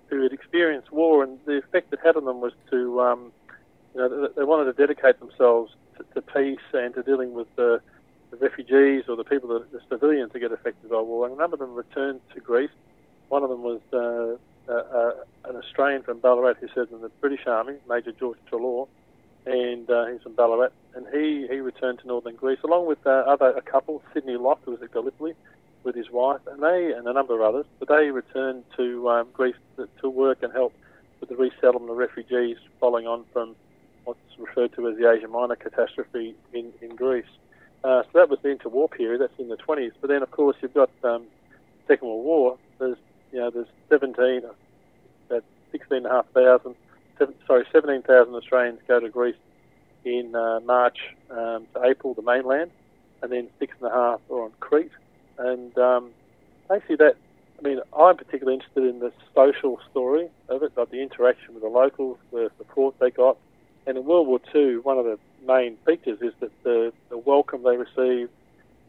who 0.08 0.22
had 0.22 0.32
experienced 0.32 0.90
war, 0.90 1.22
and 1.22 1.38
the 1.44 1.58
effect 1.58 1.92
it 1.92 2.00
had 2.02 2.16
on 2.16 2.24
them 2.24 2.40
was 2.40 2.52
to, 2.70 3.00
um, 3.00 3.32
you 3.94 4.00
know, 4.00 4.28
they 4.36 4.44
wanted 4.44 4.64
to 4.64 4.72
dedicate 4.72 5.20
themselves 5.20 5.72
to, 5.96 6.04
to 6.14 6.22
peace 6.22 6.68
and 6.72 6.94
to 6.94 7.02
dealing 7.02 7.34
with 7.34 7.48
the, 7.56 7.80
the 8.30 8.36
refugees 8.38 9.04
or 9.08 9.16
the 9.16 9.24
people, 9.24 9.48
that, 9.50 9.70
the 9.70 9.80
civilians 9.90 10.32
that 10.32 10.38
get 10.38 10.52
affected 10.52 10.88
by 10.90 11.00
war. 11.00 11.26
And 11.26 11.34
a 11.34 11.38
number 11.38 11.54
of 11.54 11.60
them 11.60 11.74
returned 11.74 12.20
to 12.34 12.40
Greece 12.40 12.70
one 13.28 13.42
of 13.42 13.50
them 13.50 13.62
was 13.62 13.80
uh, 13.92 14.36
uh, 14.72 15.12
an 15.44 15.56
Australian 15.56 16.02
from 16.02 16.18
Ballarat 16.18 16.54
who 16.60 16.68
served 16.74 16.92
in 16.92 17.00
the 17.00 17.08
British 17.20 17.46
Army, 17.46 17.74
Major 17.88 18.12
George 18.12 18.38
Treloar, 18.50 18.88
and 19.46 19.88
uh, 19.90 20.06
he's 20.06 20.22
from 20.22 20.34
Ballarat. 20.34 20.70
And 20.94 21.06
he, 21.12 21.46
he 21.48 21.60
returned 21.60 22.00
to 22.00 22.06
northern 22.06 22.36
Greece 22.36 22.58
along 22.64 22.86
with 22.86 22.98
uh, 23.06 23.10
other 23.10 23.48
a 23.50 23.62
couple, 23.62 24.02
Sydney 24.12 24.36
Loch, 24.36 24.60
who 24.64 24.72
was 24.72 24.82
at 24.82 24.92
Gallipoli 24.92 25.34
with 25.84 25.94
his 25.94 26.10
wife, 26.10 26.40
and 26.46 26.62
they 26.62 26.92
and 26.92 27.06
a 27.06 27.12
number 27.12 27.34
of 27.34 27.40
others. 27.40 27.66
But 27.78 27.88
they 27.88 28.10
returned 28.10 28.64
to 28.76 29.08
um, 29.08 29.28
Greece 29.32 29.56
to, 29.76 29.88
to 30.00 30.08
work 30.08 30.42
and 30.42 30.52
help 30.52 30.72
with 31.20 31.28
the 31.28 31.36
resettlement 31.36 31.90
of 31.90 31.96
refugees 31.96 32.56
following 32.80 33.06
on 33.06 33.24
from 33.32 33.56
what's 34.04 34.20
referred 34.38 34.72
to 34.74 34.88
as 34.88 34.96
the 34.96 35.10
Asia 35.10 35.28
Minor 35.28 35.56
catastrophe 35.56 36.34
in, 36.52 36.72
in 36.80 36.96
Greece. 36.96 37.26
Uh, 37.84 38.02
so 38.02 38.08
that 38.14 38.28
was 38.28 38.38
the 38.42 38.48
interwar 38.48 38.90
period. 38.90 39.20
That's 39.20 39.38
in 39.38 39.48
the 39.48 39.56
20s. 39.56 39.92
But 40.00 40.08
then, 40.08 40.22
of 40.22 40.30
course, 40.30 40.56
you've 40.60 40.74
got 40.74 40.90
um, 41.04 41.24
Second 41.86 42.08
World 42.08 42.24
War. 42.24 42.58
There's 42.78 42.96
you 43.32 43.38
know, 43.38 43.50
there's 43.50 43.66
17, 43.88 44.42
about 45.28 45.44
16,500, 45.72 46.76
sorry, 47.46 47.64
17,000 47.72 48.34
Australians 48.34 48.80
go 48.86 49.00
to 49.00 49.08
Greece 49.08 49.36
in 50.04 50.34
uh, 50.34 50.60
March 50.60 50.98
um, 51.30 51.66
to 51.74 51.84
April, 51.84 52.14
the 52.14 52.22
mainland, 52.22 52.70
and 53.22 53.32
then 53.32 53.48
six 53.58 53.74
and 53.80 53.90
a 53.90 53.94
half 53.94 54.20
are 54.30 54.42
on 54.42 54.52
Crete. 54.60 54.92
And 55.38 55.76
um, 55.78 56.10
basically, 56.68 56.96
that 56.96 57.16
I 57.58 57.62
mean, 57.62 57.80
I'm 57.96 58.16
particularly 58.16 58.54
interested 58.54 58.84
in 58.84 59.00
the 59.00 59.12
social 59.34 59.80
story 59.90 60.28
of 60.48 60.62
it, 60.62 60.72
like 60.76 60.90
the 60.90 61.02
interaction 61.02 61.54
with 61.54 61.62
the 61.62 61.68
locals, 61.68 62.18
the 62.30 62.50
support 62.56 62.94
they 63.00 63.10
got. 63.10 63.36
And 63.86 63.96
in 63.96 64.04
World 64.04 64.28
War 64.28 64.40
II, 64.54 64.76
one 64.78 64.98
of 64.98 65.04
the 65.04 65.18
main 65.46 65.76
features 65.84 66.20
is 66.20 66.32
that 66.40 66.52
the, 66.62 66.92
the 67.08 67.18
welcome 67.18 67.64
they 67.64 67.76
received 67.76 68.30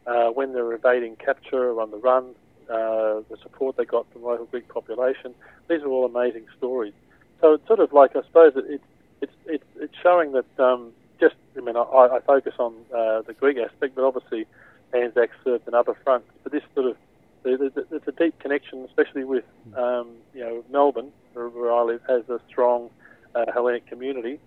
uh, 0.06 0.28
when 0.28 0.52
they 0.52 0.60
were 0.60 0.74
evading 0.74 1.16
capture 1.16 1.70
or 1.70 1.80
on 1.80 1.90
the 1.90 1.96
run, 1.96 2.34
uh, 2.70 3.20
the 3.28 3.36
support 3.42 3.76
they 3.76 3.84
got 3.84 4.10
from 4.12 4.22
the 4.22 4.28
local 4.28 4.46
Greek 4.46 4.68
population. 4.68 5.34
These 5.68 5.82
are 5.82 5.88
all 5.88 6.06
amazing 6.06 6.46
stories. 6.56 6.94
So 7.40 7.54
it's 7.54 7.66
sort 7.66 7.80
of 7.80 7.92
like, 7.92 8.14
I 8.16 8.22
suppose, 8.22 8.52
it, 8.56 8.64
it, 8.70 8.82
it's, 9.20 9.32
it's, 9.46 9.64
it's 9.76 9.94
showing 10.02 10.32
that 10.32 10.46
um, 10.58 10.92
just, 11.18 11.34
I 11.56 11.60
mean, 11.60 11.76
I, 11.76 11.80
I 11.82 12.20
focus 12.26 12.54
on 12.58 12.74
uh, 12.94 13.22
the 13.22 13.34
Greek 13.34 13.58
aspect, 13.58 13.94
but 13.94 14.04
obviously 14.04 14.46
Anzac 14.92 15.30
served 15.44 15.66
in 15.68 15.74
other 15.74 15.94
fronts. 16.04 16.28
But 16.42 16.52
this 16.52 16.62
sort 16.74 16.86
of 16.86 16.96
there's 17.42 18.06
a 18.06 18.12
deep 18.12 18.38
connection, 18.38 18.84
especially 18.84 19.24
with 19.24 19.44
um, 19.74 20.08
you 20.34 20.40
know 20.40 20.64
Melbourne, 20.70 21.10
where 21.32 21.72
I 21.72 21.82
live, 21.82 22.02
has 22.08 22.28
a 22.28 22.40
strong 22.48 22.90
uh, 23.34 23.46
Hellenic 23.52 23.86
community. 23.86 24.38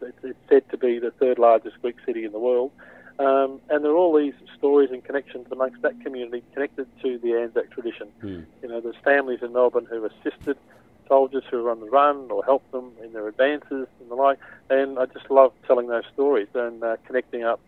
It's, 0.00 0.16
it's, 0.22 0.38
said 0.48 0.68
to 0.70 0.78
be 0.78 0.98
the 0.98 1.10
third 1.10 1.38
largest 1.38 1.80
Greek 1.82 1.96
city 2.06 2.24
in 2.24 2.32
the 2.32 2.38
world, 2.38 2.70
um, 3.18 3.60
and 3.68 3.84
there 3.84 3.92
are 3.92 3.96
all 3.96 4.16
these 4.16 4.34
stories 4.56 4.90
and 4.90 5.04
connections 5.04 5.46
amongst 5.50 5.82
that 5.82 6.00
community 6.02 6.42
connected 6.54 6.86
to 7.02 7.18
the 7.18 7.34
Anzac 7.34 7.70
tradition. 7.70 8.08
Mm. 8.22 8.46
You 8.62 8.68
know, 8.68 8.80
there's 8.80 8.96
families 9.04 9.40
in 9.42 9.52
Melbourne 9.52 9.86
who 9.88 10.04
assisted 10.04 10.56
soldiers 11.08 11.42
who 11.50 11.62
were 11.62 11.70
on 11.70 11.80
the 11.80 11.90
run 11.90 12.30
or 12.30 12.44
helped 12.44 12.70
them 12.70 12.92
in 13.02 13.12
their 13.12 13.26
advances 13.26 13.88
and 14.00 14.10
the 14.10 14.14
like, 14.14 14.38
and 14.70 14.98
I 14.98 15.06
just 15.06 15.30
love 15.30 15.52
telling 15.66 15.88
those 15.88 16.04
stories 16.12 16.48
and 16.54 16.82
uh, 16.82 16.96
connecting 17.04 17.42
up 17.42 17.60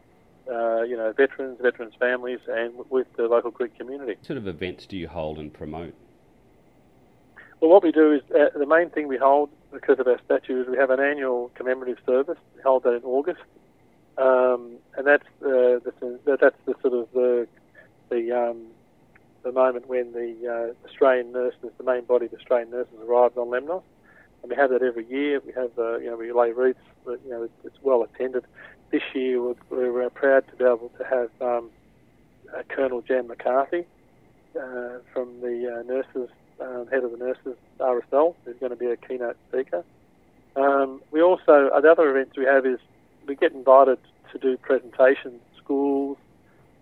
uh, 0.51 0.83
you 0.83 0.97
know, 0.97 1.13
veterans, 1.13 1.59
veterans' 1.61 1.95
families, 1.99 2.41
and 2.49 2.73
with 2.91 3.07
the 3.17 3.25
local 3.25 3.51
Greek 3.51 3.77
community. 3.77 4.15
What 4.15 4.27
sort 4.27 4.37
of 4.39 4.49
events 4.49 4.87
do 4.87 4.97
you 4.97 5.09
hold 5.09 5.39
and 5.39 5.53
promote? 5.53 5.95
Well, 7.61 7.71
what 7.71 7.85
we 7.85 7.93
do 7.93 8.13
is 8.13 8.23
uh, 8.33 8.59
the 8.59 8.67
main 8.67 8.91
thing 8.91 9.07
we 9.07 9.17
hold 9.17 9.51
because 9.71 10.01
of 10.01 10.09
our 10.09 10.21
statue 10.25 10.63
is 10.63 10.69
we 10.69 10.77
have 10.77 10.91
an 10.91 11.01
annual 11.01 11.51
commemorative 11.55 11.99
service. 12.05 12.39
We 12.57 12.63
hold 12.63 12.83
that 12.83 12.95
in 12.95 13.05
August, 13.05 13.41
um, 14.19 14.77
and 14.97 15.07
that's 15.07 15.27
uh, 15.43 15.81
the, 15.85 16.39
that's 16.41 16.57
the 16.67 16.75
sort 16.83 16.95
of 16.95 17.09
the 17.13 17.47
the 18.11 18.33
um, 18.33 18.67
the 19.43 19.53
moment 19.53 19.89
when 19.89 20.13
the 20.13 20.37
uh, 20.47 20.89
Australian 20.89 21.33
nurses, 21.33 21.71
the 21.79 21.85
main 21.85 22.05
body 22.05 22.27
of 22.27 22.35
Australian 22.35 22.71
nurses, 22.71 22.95
arrived 23.07 23.39
on 23.39 23.49
Lemnos, 23.49 23.83
and 24.43 24.51
we 24.51 24.57
have 24.57 24.71
that 24.71 24.83
every 24.83 25.07
year. 25.07 25.41
We 25.45 25.53
have 25.53 25.71
uh, 25.79 25.99
you 25.99 26.11
know 26.11 26.17
we 26.17 26.33
lay 26.33 26.53
wreaths, 26.53 26.79
but, 27.05 27.21
you 27.25 27.31
know 27.31 27.45
it's, 27.45 27.55
it's 27.65 27.79
well 27.83 28.03
attended 28.03 28.45
this 28.93 29.03
year 29.15 29.43
we're, 29.43 29.55
we're 29.71 30.11
proud 30.11 30.47
to 30.49 30.57
be 30.57 30.65
able 30.65 30.93
to 30.99 31.05
have 31.05 31.31
um, 31.41 31.71
uh, 32.55 32.63
Colonel 32.69 33.01
Jan 33.01 33.27
McCarthy 33.27 33.87
uh, 34.55 34.99
from 35.13 35.41
the 35.41 35.83
nurses, 35.87 36.29
um, 36.61 36.87
head 36.89 37.03
of 37.03 37.11
the 37.11 37.17
nurses 37.17 37.57
RSL, 37.81 38.35
who's 38.45 38.57
going 38.61 38.71
to 38.71 38.77
be 38.77 38.87
a 38.87 38.97
keynote 38.97 39.37
speaker. 39.49 39.83
Um, 40.55 41.01
we 41.11 41.23
also, 41.23 41.71
the 41.81 41.91
other 41.91 42.11
events 42.11 42.37
we 42.37 42.45
have 42.45 42.67
is 42.67 42.79
we 43.27 43.35
get 43.35 43.53
invited 43.53 43.99
to 44.33 44.39
do 44.39 44.57
presentations, 44.57 45.41
schools, 45.57 46.19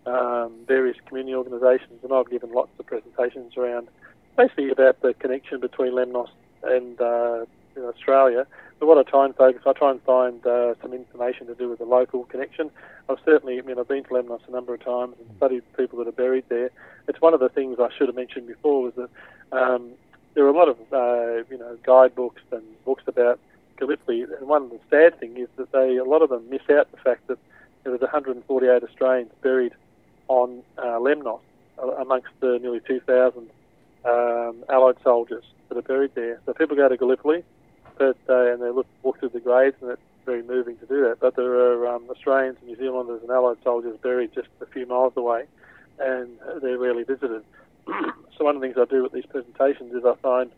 um, 0.07 0.53
various 0.67 0.97
community 1.07 1.35
organisations, 1.35 2.03
and 2.03 2.13
I've 2.13 2.31
given 2.31 2.53
lots 2.53 2.71
of 2.79 2.87
presentations 2.87 3.57
around 3.57 3.89
basically 4.37 4.71
about 4.71 5.01
the 5.03 5.15
connection 5.15 5.61
between 5.61 5.93
Lemnos 5.93 6.31
and 6.63 7.01
uh, 7.01 7.45
Australia 7.79 8.47
but 8.81 8.87
what 8.87 8.97
I 8.97 9.03
try 9.09 9.27
and 9.27 9.37
focus, 9.37 9.63
I 9.67 9.75
try 9.75 9.91
and 9.91 10.03
find 10.03 10.45
uh, 10.47 10.75
some 10.81 10.95
information 10.95 11.47
to 11.49 11.55
do 11.55 11.69
with 11.69 11.81
the 11.81 11.85
local 11.85 12.25
connection. 12.25 12.71
I've 13.11 13.19
certainly, 13.27 13.59
I 13.59 13.63
mean, 13.63 13.79
I've 13.79 13.87
been 13.87 14.05
to 14.05 14.11
Lemnos 14.11 14.41
a 14.49 14.51
number 14.51 14.73
of 14.73 14.83
times 14.83 15.17
and 15.21 15.37
studied 15.37 15.63
people 15.77 15.99
that 15.99 16.09
are 16.09 16.13
buried 16.13 16.47
there. 16.49 16.71
It's 17.07 17.21
one 17.21 17.35
of 17.35 17.41
the 17.41 17.51
things 17.51 17.77
I 17.79 17.91
should 17.97 18.09
have 18.09 18.17
mentioned 18.17 18.47
before 18.47 18.85
was 18.85 18.95
that 18.95 19.11
um, 19.53 19.91
there 20.33 20.47
are 20.47 20.49
a 20.49 20.57
lot 20.57 20.69
of, 20.69 20.79
uh, 20.91 21.45
you 21.51 21.59
know, 21.59 21.77
guidebooks 21.83 22.41
and 22.53 22.63
books 22.87 23.03
about 23.07 23.39
Gallipoli, 23.81 24.23
and 24.23 24.47
one 24.47 24.65
of 24.65 24.71
the 24.71 24.79
sad 24.91 25.19
things 25.19 25.37
is 25.39 25.49
that 25.57 25.73
they, 25.73 25.97
a 25.97 26.05
lot 26.05 26.23
of 26.23 26.29
them 26.29 26.49
miss 26.49 26.63
out 26.71 26.91
the 26.93 26.99
fact 26.99 27.27
that 27.27 27.39
there 27.83 27.93
was 27.93 28.01
148 28.01 28.83
Australians 28.83 29.33
buried 29.43 29.73
on 30.29 30.63
uh, 30.79 30.99
Lemnos 31.01 31.41
uh, 31.83 31.89
amongst 31.93 32.29
the 32.41 32.59
nearly 32.61 32.81
2,000 32.87 33.51
um, 34.05 34.65
Allied 34.69 34.97
soldiers 35.03 35.45
that 35.69 35.79
are 35.79 35.83
buried 35.83 36.15
there. 36.15 36.41
So 36.47 36.53
people 36.53 36.77
go 36.77 36.89
to 36.89 36.97
Gallipoli 36.97 37.43
birthday 38.01 38.53
and 38.53 38.63
they 38.63 38.71
look 38.71 38.87
walk 39.03 39.21
through 39.21 39.29
the 39.29 39.41
graves, 39.41 39.77
and 39.83 39.91
it's 39.91 40.03
very 40.25 40.43
moving 40.43 40.77
to 40.79 40.87
do 40.87 41.03
that. 41.03 41.21
But 41.21 41.37
there 41.37 41.53
are 41.53 41.87
um, 41.87 42.05
Australians 42.11 42.57
and 42.61 42.69
New 42.69 42.77
Zealanders 42.77 43.23
and 43.23 43.31
Allied 43.31 43.59
soldiers 43.63 43.97
buried 44.03 44.33
just 44.35 44.49
a 44.61 44.67
few 44.67 44.87
miles 44.87 45.13
away, 45.17 45.45
and 45.99 46.29
they're 46.63 46.79
rarely 46.79 47.05
visited. 47.05 47.45
so 47.87 48.45
one 48.45 48.57
of 48.57 48.63
the 48.63 48.67
things 48.67 48.79
I 48.81 48.87
do 48.87 49.03
with 49.03 49.13
these 49.13 49.27
presentations 49.27 49.93
is 49.95 50.05
I 50.05 50.15
find 50.17 50.51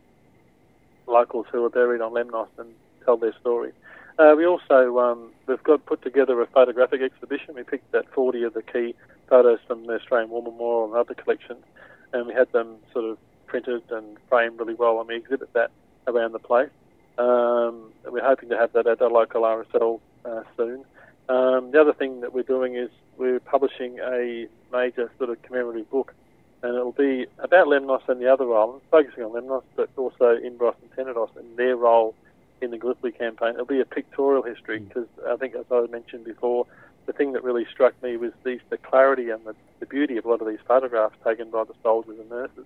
locals 1.06 1.46
who 1.50 1.64
are 1.64 1.70
buried 1.70 2.00
on 2.00 2.12
Lemnos 2.12 2.48
and 2.58 2.72
tell 3.04 3.16
their 3.16 3.34
story. 3.40 3.72
Uh, 4.18 4.34
we 4.36 4.46
also 4.46 4.98
um, 4.98 5.30
we've 5.46 5.62
got 5.62 5.84
put 5.86 6.02
together 6.02 6.40
a 6.40 6.46
photographic 6.46 7.00
exhibition. 7.00 7.54
We 7.54 7.62
picked 7.62 7.94
out 7.94 8.06
40 8.14 8.42
of 8.44 8.54
the 8.54 8.62
key 8.62 8.94
photos 9.28 9.58
from 9.66 9.86
the 9.86 9.94
Australian 9.94 10.30
War 10.30 10.42
Memorial 10.42 10.84
and 10.86 10.94
other 10.94 11.14
collections, 11.14 11.64
and 12.12 12.26
we 12.26 12.34
had 12.34 12.50
them 12.52 12.76
sort 12.92 13.06
of 13.06 13.18
printed 13.46 13.82
and 13.90 14.16
framed 14.28 14.58
really 14.58 14.74
well, 14.74 14.98
and 15.00 15.08
we 15.08 15.16
exhibit 15.16 15.52
that 15.54 15.70
around 16.06 16.32
the 16.32 16.38
place. 16.38 16.70
Um, 17.18 17.92
we're 18.06 18.24
hoping 18.24 18.48
to 18.50 18.56
have 18.56 18.72
that 18.72 18.86
at 18.86 19.00
a 19.00 19.08
local 19.08 19.42
RSL 19.42 20.00
uh, 20.24 20.42
soon. 20.56 20.84
Um, 21.28 21.70
the 21.70 21.80
other 21.80 21.92
thing 21.92 22.20
that 22.20 22.32
we're 22.32 22.42
doing 22.42 22.74
is 22.74 22.90
we're 23.16 23.40
publishing 23.40 23.98
a 23.98 24.46
major 24.72 25.10
sort 25.18 25.30
of 25.30 25.40
commemorative 25.42 25.90
book, 25.90 26.14
and 26.62 26.74
it'll 26.74 26.92
be 26.92 27.26
about 27.38 27.66
Lemnos 27.66 28.06
and 28.08 28.20
the 28.20 28.32
other 28.32 28.52
islands, 28.54 28.84
focusing 28.90 29.24
on 29.24 29.32
Lemnos, 29.32 29.62
but 29.76 29.88
also 29.96 30.36
Imbros 30.36 30.74
and 30.82 30.90
Tenedos 30.96 31.34
and 31.36 31.56
their 31.56 31.76
role 31.76 32.14
in 32.62 32.70
the 32.70 32.78
Gallipoli 32.78 33.12
campaign. 33.12 33.50
It'll 33.50 33.66
be 33.66 33.80
a 33.80 33.84
pictorial 33.84 34.42
history 34.42 34.80
because 34.80 35.06
mm. 35.20 35.32
I 35.32 35.36
think, 35.36 35.54
as 35.54 35.64
I 35.70 35.86
mentioned 35.90 36.24
before, 36.24 36.66
the 37.06 37.12
thing 37.12 37.32
that 37.32 37.42
really 37.42 37.66
struck 37.70 38.00
me 38.02 38.16
was 38.16 38.32
these, 38.44 38.60
the 38.70 38.76
clarity 38.76 39.30
and 39.30 39.44
the, 39.44 39.54
the 39.80 39.86
beauty 39.86 40.16
of 40.16 40.24
a 40.24 40.28
lot 40.28 40.40
of 40.40 40.46
these 40.46 40.60
photographs 40.66 41.16
taken 41.24 41.50
by 41.50 41.64
the 41.64 41.74
soldiers 41.82 42.18
and 42.18 42.30
nurses. 42.30 42.64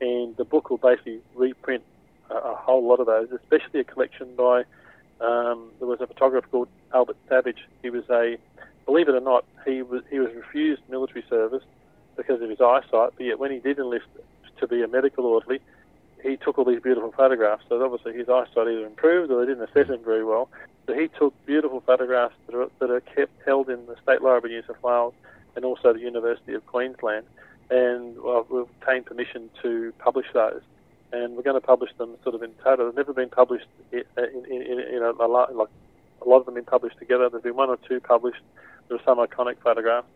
And 0.00 0.36
the 0.36 0.44
book 0.44 0.70
will 0.70 0.78
basically 0.78 1.20
reprint 1.34 1.82
a, 2.30 2.34
a 2.34 2.54
whole 2.54 2.86
lot 2.86 3.00
of 3.00 3.06
those, 3.06 3.30
especially 3.32 3.80
a 3.80 3.84
collection 3.84 4.34
by 4.36 4.64
um, 5.22 5.70
there 5.78 5.86
was 5.86 6.00
a 6.00 6.06
photographer 6.06 6.48
called 6.48 6.68
Albert 6.92 7.16
Savage. 7.28 7.68
He 7.82 7.90
was 7.90 8.02
a, 8.10 8.36
believe 8.84 9.08
it 9.08 9.14
or 9.14 9.20
not, 9.20 9.44
he 9.64 9.82
was 9.82 10.02
he 10.10 10.18
was 10.18 10.30
refused 10.34 10.82
military 10.88 11.24
service 11.30 11.62
because 12.16 12.42
of 12.42 12.50
his 12.50 12.60
eyesight. 12.60 13.12
But 13.16 13.20
yet, 13.20 13.38
when 13.38 13.52
he 13.52 13.60
did 13.60 13.78
enlist 13.78 14.06
to 14.58 14.66
be 14.66 14.82
a 14.82 14.88
medical 14.88 15.24
orderly, 15.24 15.60
he 16.22 16.36
took 16.36 16.58
all 16.58 16.64
these 16.64 16.80
beautiful 16.80 17.12
photographs. 17.12 17.64
So 17.68 17.82
obviously, 17.82 18.14
his 18.14 18.28
eyesight 18.28 18.68
either 18.68 18.86
improved 18.86 19.30
or 19.30 19.40
they 19.40 19.52
didn't 19.52 19.68
assess 19.68 19.88
him 19.88 20.04
very 20.04 20.24
well. 20.24 20.48
So 20.86 20.94
he 20.94 21.08
took 21.08 21.34
beautiful 21.46 21.80
photographs 21.80 22.34
that 22.46 22.56
are 22.56 22.68
that 22.80 22.90
are 22.90 23.00
kept 23.00 23.32
held 23.44 23.68
in 23.68 23.86
the 23.86 23.96
State 24.02 24.22
Library 24.22 24.58
of 24.58 24.64
New 24.66 24.74
South 24.74 24.82
Wales 24.82 25.14
and 25.56 25.64
also 25.64 25.92
the 25.92 26.00
University 26.00 26.54
of 26.54 26.66
Queensland. 26.66 27.26
And 27.70 28.20
well, 28.22 28.46
we've 28.50 28.62
obtained 28.62 29.06
permission 29.06 29.50
to 29.62 29.92
publish 29.98 30.26
those 30.32 30.62
and 31.12 31.36
we're 31.36 31.42
going 31.42 31.60
to 31.60 31.66
publish 31.66 31.90
them 31.98 32.16
sort 32.22 32.34
of 32.34 32.42
in 32.42 32.52
total. 32.64 32.86
They've 32.86 32.96
never 32.96 33.12
been 33.12 33.28
published 33.28 33.66
in, 33.92 34.02
in, 34.16 34.44
in, 34.50 34.80
in 34.80 35.02
a, 35.02 35.10
a 35.10 35.28
lot, 35.28 35.54
like 35.54 35.68
a 36.22 36.28
lot 36.28 36.38
of 36.38 36.46
them 36.46 36.54
been 36.54 36.64
published 36.64 36.98
together. 36.98 37.28
There's 37.28 37.42
been 37.42 37.56
one 37.56 37.68
or 37.68 37.78
two 37.88 38.00
published. 38.00 38.40
There 38.88 38.96
are 38.96 39.02
some 39.04 39.18
iconic 39.18 39.58
photographs. 39.62 40.06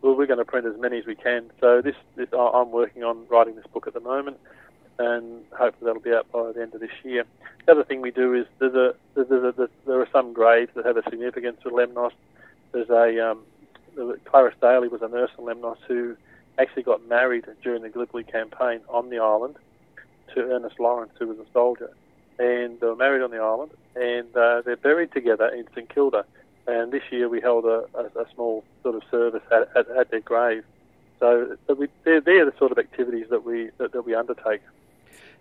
Well, 0.00 0.14
we're 0.14 0.26
going 0.26 0.38
to 0.38 0.44
print 0.44 0.66
as 0.66 0.78
many 0.78 0.98
as 0.98 1.06
we 1.06 1.14
can. 1.14 1.50
So 1.60 1.80
this, 1.82 1.96
this 2.14 2.28
I'm 2.32 2.70
working 2.70 3.02
on 3.02 3.26
writing 3.28 3.56
this 3.56 3.66
book 3.72 3.86
at 3.86 3.94
the 3.94 4.00
moment, 4.00 4.38
and 4.98 5.44
hopefully 5.52 5.86
that'll 5.86 6.02
be 6.02 6.12
out 6.12 6.30
by 6.32 6.52
the 6.52 6.62
end 6.62 6.74
of 6.74 6.80
this 6.80 6.90
year. 7.02 7.24
The 7.66 7.72
other 7.72 7.84
thing 7.84 8.00
we 8.00 8.10
do 8.10 8.34
is 8.34 8.46
there's 8.58 8.74
a, 8.74 8.94
there's 9.14 9.30
a, 9.30 9.52
there's, 9.56 9.70
there 9.86 10.00
are 10.00 10.08
some 10.12 10.32
graves 10.32 10.70
that 10.74 10.84
have 10.84 10.96
a 10.96 11.02
significance 11.08 11.58
for 11.62 11.70
Lemnos. 11.70 12.12
There's 12.72 12.90
a 12.90 13.30
um, 13.30 13.40
Clarice 14.24 14.54
Daly 14.60 14.88
was 14.88 15.02
a 15.02 15.08
nurse 15.08 15.30
in 15.38 15.44
Lemnos 15.44 15.78
who 15.86 16.16
actually 16.58 16.82
got 16.82 17.06
married 17.08 17.44
during 17.62 17.82
the 17.82 17.88
Gallipoli 17.88 18.24
campaign 18.24 18.80
on 18.88 19.10
the 19.10 19.18
island 19.18 19.56
to 20.34 20.40
Ernest 20.40 20.78
Lawrence, 20.78 21.12
who 21.18 21.28
was 21.28 21.38
a 21.38 21.46
soldier, 21.52 21.90
and 22.38 22.78
they 22.80 22.86
were 22.86 22.96
married 22.96 23.22
on 23.22 23.30
the 23.30 23.38
island, 23.38 23.72
and 23.94 24.36
uh, 24.36 24.62
they're 24.64 24.76
buried 24.76 25.12
together 25.12 25.48
in 25.48 25.66
St 25.74 25.88
Kilda. 25.88 26.24
And 26.66 26.92
this 26.92 27.02
year 27.10 27.28
we 27.28 27.40
held 27.40 27.66
a, 27.66 27.84
a, 27.94 28.04
a 28.20 28.26
small 28.34 28.64
sort 28.82 28.94
of 28.94 29.02
service 29.10 29.42
at, 29.52 29.68
at, 29.76 29.88
at 29.90 30.10
their 30.10 30.20
grave. 30.20 30.64
So, 31.20 31.56
so 31.66 31.74
we, 31.74 31.88
they're, 32.04 32.20
they're, 32.20 32.46
the 32.46 32.56
sort 32.58 32.72
of 32.72 32.78
activities 32.78 33.26
that 33.30 33.44
we 33.44 33.70
that, 33.78 33.92
that 33.92 34.04
we 34.04 34.14
undertake. 34.14 34.62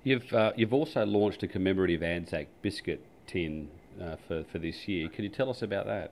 You've 0.04 0.34
uh, 0.34 0.52
you've 0.56 0.74
also 0.74 1.06
launched 1.06 1.44
a 1.44 1.48
commemorative 1.48 2.04
Anzac 2.04 2.48
biscuit 2.62 3.02
tin 3.26 3.70
uh, 4.02 4.18
for 4.28 4.44
for 4.52 4.60
this 4.60 4.88
year. 4.88 5.08
Can 5.08 5.24
you 5.24 5.30
tell 5.30 5.50
us 5.50 5.62
about 5.62 5.86
that? 5.86 6.12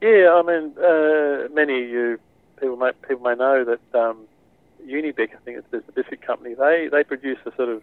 Yeah, 0.00 0.34
I 0.34 0.42
mean, 0.42 0.72
uh, 0.78 1.48
many 1.54 1.84
of 1.84 1.88
you 1.88 2.18
people 2.60 2.76
may 2.76 2.90
people 3.06 3.22
may 3.24 3.36
know 3.36 3.64
that 3.64 3.98
um, 3.98 4.26
Unibic, 4.84 5.34
I 5.34 5.38
think 5.44 5.58
it's, 5.58 5.70
the 5.70 5.92
biscuit 5.92 6.22
company. 6.22 6.54
They 6.54 6.88
they 6.90 7.04
produce 7.04 7.38
a 7.46 7.54
sort 7.54 7.68
of 7.68 7.82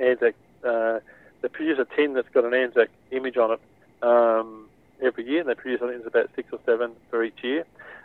Anzac. 0.00 0.34
Uh, 0.64 1.00
they 1.42 1.48
produce 1.48 1.78
a 1.78 1.96
tin 1.96 2.14
that's 2.14 2.28
got 2.30 2.44
an 2.44 2.54
Anzac 2.54 2.88
image 3.10 3.36
on 3.36 3.52
it 3.52 3.60
um, 4.02 4.68
every 5.02 5.26
year, 5.28 5.40
and 5.40 5.48
they 5.48 5.54
produce 5.54 5.80
I 5.82 5.88
think 5.88 5.98
it's 5.98 6.06
about 6.06 6.30
six 6.34 6.48
or 6.52 6.60
seven 6.64 6.92
for 7.10 7.22
each 7.22 7.42
year. 7.42 7.64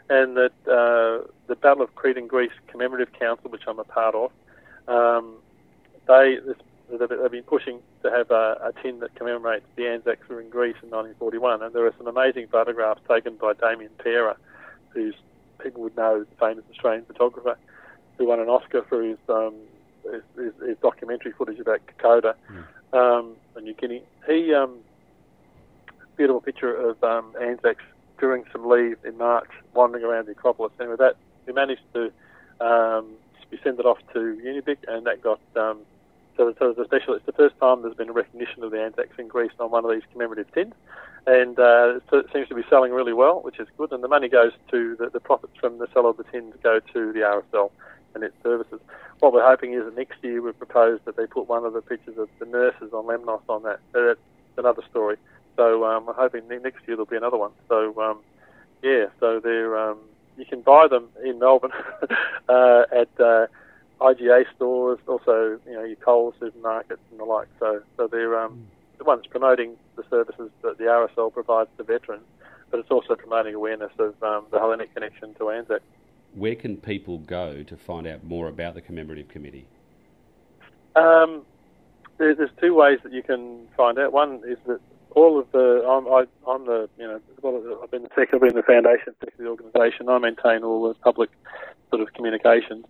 And 0.09 0.37
that 0.37 0.53
uh, 0.67 1.27
the 1.47 1.55
Battle 1.55 1.81
of 1.81 1.95
Crete 1.95 2.17
and 2.17 2.29
Greece 2.29 2.51
Commemorative 2.67 3.13
Council, 3.13 3.49
which 3.49 3.63
I'm 3.67 3.79
a 3.79 3.83
part 3.83 4.13
of, 4.13 4.31
um, 4.87 5.37
they 6.07 6.37
they've 6.89 7.31
been 7.31 7.43
pushing 7.43 7.79
to 8.03 8.11
have 8.11 8.29
a, 8.31 8.57
a, 8.61 8.71
tin 8.81 8.99
that 8.99 9.15
commemorates 9.15 9.65
the 9.75 9.87
Anzacs 9.87 10.21
who 10.27 10.35
were 10.35 10.41
in 10.41 10.49
Greece 10.49 10.75
in 10.83 10.89
1941, 10.89 11.63
and 11.63 11.73
there 11.73 11.85
are 11.85 11.93
some 11.97 12.07
amazing 12.07 12.47
photographs 12.47 13.01
taken 13.07 13.35
by 13.35 13.53
Damien 13.53 13.89
Parer, 13.97 14.37
who's 14.89 15.15
people 15.61 15.81
would 15.81 15.97
know, 15.97 16.25
famous 16.39 16.63
Australian 16.71 17.05
photographer, 17.05 17.57
who 18.17 18.27
won 18.27 18.39
an 18.39 18.49
Oscar 18.49 18.83
for 18.83 19.01
his 19.01 19.17
um, 19.29 19.55
his, 20.03 20.21
his, 20.35 20.53
his, 20.67 20.77
documentary 20.81 21.31
footage 21.31 21.59
about 21.59 21.81
Kokoda 21.87 22.35
mm. 22.51 22.63
um, 22.93 23.35
and 23.55 23.65
New 23.65 23.73
Guinea. 23.73 24.03
He 24.27 24.53
um, 24.53 24.77
beautiful 26.15 26.41
picture 26.41 26.75
of 26.75 27.03
um, 27.03 27.33
Anzacs 27.41 27.83
during 28.19 28.43
some 28.51 28.67
leave 28.67 28.97
in 29.03 29.17
March, 29.17 29.49
wandering 29.73 30.03
around 30.03 30.27
the 30.27 30.31
Acropolis. 30.31 30.71
And 30.79 30.89
with 30.89 30.99
that, 30.99 31.15
we 31.45 31.53
managed 31.53 31.81
to 31.93 32.11
um, 32.61 33.07
we 33.51 33.59
send 33.63 33.79
it 33.79 33.85
off 33.85 33.99
to 34.13 34.19
Unibic, 34.19 34.77
and 34.87 35.05
that 35.05 35.21
got 35.21 35.39
um, 35.55 35.79
so, 36.37 36.53
so 36.59 36.69
it's 36.69 36.79
a 36.79 36.85
special. 36.85 37.13
It's 37.13 37.25
the 37.25 37.31
first 37.31 37.57
time 37.59 37.81
there's 37.81 37.95
been 37.95 38.09
a 38.09 38.13
recognition 38.13 38.63
of 38.63 38.71
the 38.71 38.81
Anzacs 38.81 39.17
in 39.17 39.27
Greece 39.27 39.51
on 39.59 39.71
one 39.71 39.85
of 39.85 39.91
these 39.91 40.03
commemorative 40.11 40.51
tins, 40.53 40.73
and 41.27 41.57
uh, 41.57 41.99
so 42.09 42.17
it 42.17 42.27
seems 42.33 42.47
to 42.49 42.55
be 42.55 42.63
selling 42.69 42.91
really 42.91 43.13
well, 43.13 43.41
which 43.41 43.59
is 43.59 43.67
good. 43.77 43.91
And 43.91 44.03
the 44.03 44.07
money 44.07 44.29
goes 44.29 44.51
to 44.71 44.95
the, 44.97 45.09
the 45.09 45.19
profits 45.19 45.53
from 45.59 45.77
the 45.77 45.87
sale 45.93 46.09
of 46.09 46.17
the 46.17 46.23
tins 46.23 46.53
go 46.61 46.79
to 46.79 47.13
the 47.13 47.19
RSL 47.19 47.71
and 48.13 48.23
its 48.23 48.35
services. 48.43 48.79
What 49.19 49.33
we're 49.33 49.45
hoping 49.45 49.73
is 49.73 49.85
that 49.85 49.95
next 49.95 50.23
year 50.23 50.41
we've 50.41 50.57
proposed 50.57 51.05
that 51.05 51.17
they 51.17 51.25
put 51.25 51.47
one 51.47 51.65
of 51.65 51.73
the 51.73 51.81
pictures 51.81 52.17
of 52.17 52.29
the 52.39 52.45
nurses 52.45 52.93
on 52.93 53.05
Lemnos 53.05 53.41
on 53.47 53.63
that. 53.63 53.79
that's 53.93 54.19
another 54.57 54.83
story. 54.89 55.17
So 55.55 55.85
um, 55.85 56.05
we're 56.05 56.13
hoping 56.13 56.47
next 56.47 56.87
year 56.87 56.97
there'll 56.97 57.05
be 57.05 57.17
another 57.17 57.37
one. 57.37 57.51
So 57.69 57.99
um, 58.01 58.19
yeah, 58.83 59.05
so 59.19 59.39
they're 59.39 59.77
um, 59.77 59.99
you 60.37 60.45
can 60.45 60.61
buy 60.61 60.87
them 60.87 61.09
in 61.23 61.39
Melbourne 61.39 61.71
uh, 62.49 62.83
at 62.91 63.09
uh, 63.19 63.47
IGA 64.01 64.45
stores, 64.55 64.99
also 65.07 65.59
you 65.65 65.73
know 65.73 65.83
your 65.83 65.95
Coles 65.97 66.35
supermarkets 66.39 66.97
and 67.11 67.19
the 67.19 67.25
like. 67.25 67.47
So 67.59 67.81
so 67.97 68.07
they're 68.07 68.39
um, 68.39 68.53
mm. 68.53 68.97
the 68.97 69.03
ones 69.03 69.25
promoting 69.29 69.75
the 69.95 70.03
services 70.09 70.49
that 70.61 70.77
the 70.77 70.85
RSL 70.85 71.33
provides 71.33 71.69
to 71.77 71.83
veterans, 71.83 72.25
but 72.71 72.79
it's 72.79 72.91
also 72.91 73.15
promoting 73.15 73.55
awareness 73.55 73.91
of 73.99 74.21
um, 74.23 74.45
the 74.51 74.59
Hellenic 74.59 74.93
connection 74.93 75.33
to 75.35 75.49
Anzac. 75.49 75.81
Where 76.33 76.55
can 76.55 76.77
people 76.77 77.19
go 77.19 77.63
to 77.63 77.77
find 77.77 78.05
out 78.05 78.23
more 78.23 78.47
about 78.49 78.73
the 78.73 78.81
commemorative 78.81 79.29
committee? 79.29 79.65
Um, 80.95 81.43
there's, 82.17 82.37
there's 82.37 82.49
two 82.59 82.73
ways 82.73 82.99
that 83.03 83.13
you 83.13 83.23
can 83.23 83.67
find 83.77 83.97
out. 83.97 84.11
One 84.11 84.41
is 84.45 84.57
that 84.67 84.79
all 85.11 85.39
of 85.39 85.49
the 85.51 85.85
I'm, 85.87 86.07
I, 86.07 86.53
am 86.53 86.65
the 86.65 86.89
you 86.99 87.07
know 87.07 87.21
I've 87.81 87.91
been 87.91 88.03
the 88.03 88.09
secretary 88.09 88.49
in 88.49 88.55
the 88.55 88.63
foundation 88.63 89.13
of 89.21 89.29
the 89.37 89.47
organisation. 89.47 90.09
I 90.09 90.17
maintain 90.19 90.63
all 90.63 90.87
the 90.87 90.93
public 90.95 91.29
sort 91.89 92.01
of 92.01 92.13
communications, 92.13 92.85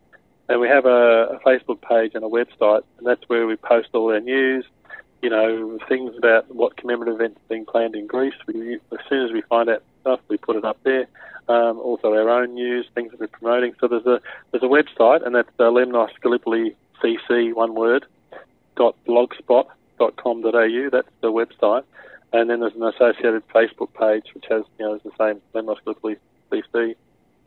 and 0.48 0.60
we 0.60 0.68
have 0.68 0.86
a, 0.86 0.90
a, 0.90 1.40
Facebook 1.40 1.82
page 1.82 2.12
and 2.14 2.24
a 2.24 2.28
website, 2.28 2.84
and 2.98 3.08
that's 3.08 3.24
where 3.28 3.48
we 3.48 3.56
post 3.56 3.90
all 3.94 4.12
our 4.12 4.20
news. 4.20 4.66
You 5.22 5.30
know 5.30 5.80
things 5.90 6.16
about 6.18 6.54
what 6.54 6.78
commemorative 6.78 7.16
events 7.16 7.38
are 7.38 7.50
being 7.50 7.66
planned 7.66 7.96
in 7.96 8.06
Greece. 8.06 8.36
We, 8.48 8.76
as 8.76 9.00
soon 9.10 9.26
as 9.26 9.32
we 9.32 9.42
find 9.42 9.70
out 9.70 9.82
stuff, 10.02 10.20
we 10.28 10.38
put 10.38 10.56
it 10.56 10.66
up 10.66 10.78
there. 10.84 11.08
Um, 11.48 11.80
also 11.80 12.14
our 12.14 12.30
own 12.30 12.54
news, 12.54 12.88
things 12.96 13.12
that 13.12 13.20
we're 13.20 13.28
promoting. 13.28 13.74
So 13.80 13.88
there's 13.88 14.06
a 14.06 14.22
there's 14.52 14.64
a 14.64 14.68
website, 14.68 15.26
and 15.26 15.34
that's 15.36 15.50
uh, 15.60 15.64
Lemnos 15.64 16.10
Gallipoli 16.22 16.76
CC 17.02 17.54
one 17.54 17.74
word 17.74 18.06
dot 18.76 18.96
blogspot.com.au. 19.08 20.90
That's 20.92 21.10
the 21.22 21.32
website 21.32 21.84
and 22.36 22.50
then 22.50 22.60
there's 22.60 22.76
an 22.76 22.84
associated 22.84 23.48
Facebook 23.48 23.94
page 23.94 24.34
which 24.34 24.46
has, 24.50 24.64
you 24.78 24.86
know, 24.86 24.98
the 24.98 25.12
same 25.18 25.42
Lemnos 25.54 25.78
Gallipoli 25.86 26.18
CC. 26.52 26.96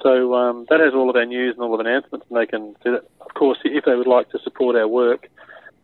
So 0.02 0.34
um, 0.34 0.66
that 0.70 0.80
has 0.80 0.94
all 0.94 1.10
of 1.10 1.16
our 1.16 1.24
news 1.24 1.54
and 1.54 1.62
all 1.62 1.74
of 1.74 1.80
announcements, 1.80 2.26
and 2.28 2.38
they 2.38 2.46
can 2.46 2.76
that. 2.84 3.04
Of 3.20 3.34
course, 3.34 3.58
if 3.64 3.84
they 3.84 3.94
would 3.94 4.06
like 4.06 4.30
to 4.30 4.38
support 4.40 4.74
our 4.76 4.88
work, 4.88 5.28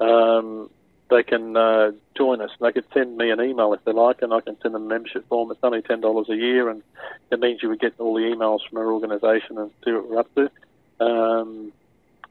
um, 0.00 0.70
they 1.10 1.22
can 1.22 1.56
uh, 1.56 1.92
join 2.16 2.40
us. 2.40 2.50
They 2.60 2.72
could 2.72 2.86
send 2.94 3.16
me 3.16 3.30
an 3.30 3.40
email 3.40 3.72
if 3.72 3.84
they 3.84 3.92
like, 3.92 4.22
and 4.22 4.32
I 4.32 4.40
can 4.40 4.56
send 4.60 4.74
them 4.74 4.84
a 4.84 4.88
membership 4.88 5.28
form. 5.28 5.50
It's 5.50 5.60
only 5.62 5.82
ten 5.82 6.00
dollars 6.00 6.28
a 6.28 6.36
year, 6.36 6.68
and 6.68 6.82
it 7.30 7.40
means 7.40 7.62
you 7.62 7.68
would 7.68 7.80
get 7.80 7.94
all 7.98 8.14
the 8.14 8.22
emails 8.22 8.60
from 8.68 8.78
our 8.78 8.90
organisation 8.90 9.58
and 9.58 9.70
see 9.84 9.92
what 9.92 10.08
we're 10.08 10.18
up 10.20 10.34
to. 10.34 11.04
Um, 11.04 11.72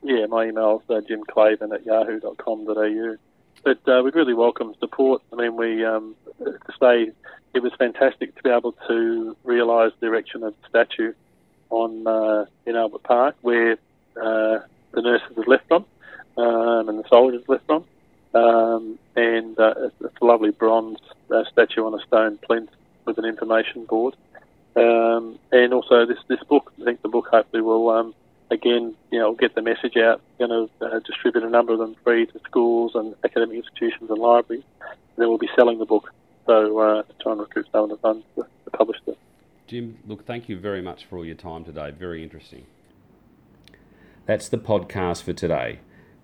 yeah, 0.01 0.25
my 0.25 0.45
email 0.45 0.81
is 0.83 0.89
uh, 0.89 1.01
jimclaven 1.01 1.73
at 1.73 1.85
yahoo.com.au. 1.85 3.15
But 3.63 3.87
uh, 3.87 4.01
we'd 4.03 4.15
really 4.15 4.33
welcome 4.33 4.75
support. 4.79 5.21
I 5.31 5.35
mean, 5.37 5.55
we 5.55 5.85
um, 5.85 6.15
say 6.79 7.11
it 7.53 7.61
was 7.61 7.71
fantastic 7.77 8.35
to 8.35 8.43
be 8.43 8.49
able 8.49 8.73
to 8.87 9.37
realise 9.43 9.93
the 9.99 10.07
erection 10.07 10.43
of 10.43 10.53
the 10.61 10.69
statue 10.69 11.13
on 11.73 12.07
uh, 12.07 12.45
in 12.65 12.75
Albert 12.75 13.03
Park, 13.03 13.35
where 13.41 13.73
uh, 14.15 14.59
the 14.91 15.01
nurses 15.01 15.35
have 15.35 15.47
left 15.47 15.67
from 15.67 15.85
um, 16.37 16.89
and 16.89 16.99
the 16.99 17.07
soldiers 17.09 17.43
left 17.47 17.65
from. 17.65 17.83
Um, 18.33 18.97
and 19.15 19.59
uh, 19.59 19.73
it's, 19.77 19.95
it's, 20.01 20.21
a 20.21 20.25
lovely 20.25 20.51
bronze 20.51 20.97
uh, 21.29 21.43
statue 21.51 21.85
on 21.85 21.93
a 21.93 22.03
stone 22.07 22.39
plinth 22.39 22.71
with 23.05 23.17
an 23.17 23.25
information 23.25 23.85
board. 23.85 24.15
Um, 24.75 25.37
and 25.51 25.71
also 25.71 26.05
this 26.07 26.17
this 26.27 26.43
book, 26.45 26.73
I 26.81 26.83
think 26.83 27.03
the 27.03 27.09
book 27.09 27.27
hopefully 27.29 27.61
will 27.61 27.89
um, 27.89 28.15
again, 28.49 28.95
you 29.11 29.19
know, 29.19 29.33
get 29.35 29.53
the 29.53 29.61
message 29.61 29.97
out. 29.97 30.21
Going 30.39 30.49
to 30.79 30.85
uh, 30.85 30.99
distribute 30.99 31.43
a 31.43 31.49
number 31.49 31.73
of 31.73 31.79
them 31.79 31.95
free 32.03 32.25
to 32.25 32.39
schools 32.39 32.95
and 32.95 33.13
academic 33.23 33.57
institutions 33.57 34.09
and 34.09 34.19
libraries. 34.19 34.63
And 34.81 34.97
then 35.17 35.27
we'll 35.27 35.37
be 35.37 35.49
selling 35.55 35.77
the 35.77 35.85
book, 35.85 36.11
so 36.47 36.79
uh, 36.79 37.03
to 37.03 37.13
try 37.21 37.33
and 37.33 37.41
recruit 37.41 37.67
some 37.71 37.83
of 37.83 37.89
the 37.89 37.97
funds 37.97 38.25
to, 38.35 38.47
to 38.63 38.71
publish 38.71 38.97
it. 39.05 39.17
Jim, 39.67 39.97
look, 40.05 40.25
thank 40.25 40.49
you 40.49 40.59
very 40.59 40.81
much 40.81 41.05
for 41.05 41.17
all 41.17 41.25
your 41.25 41.35
time 41.35 41.63
today. 41.63 41.91
Very 41.91 42.21
interesting. 42.21 42.65
That's 44.25 44.49
the 44.49 44.57
podcast 44.57 45.23
for 45.23 45.33
today. 45.33 45.79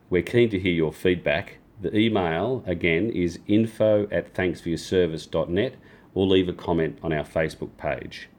We're 0.10 0.24
keen 0.24 0.50
to 0.50 0.60
hear 0.60 0.74
your 0.74 0.94
feedback. 0.94 1.58
The 1.82 1.96
email, 1.96 2.64
again, 2.66 3.10
is 3.10 3.40
info 3.48 4.08
at 4.12 4.34
thanksforyourservice.net 4.34 5.76
or 6.14 6.26
leave 6.26 6.50
a 6.50 6.54
comment 6.54 7.00
on 7.02 7.14
our 7.14 7.24
Facebook 7.24 7.78
page. 7.78 8.30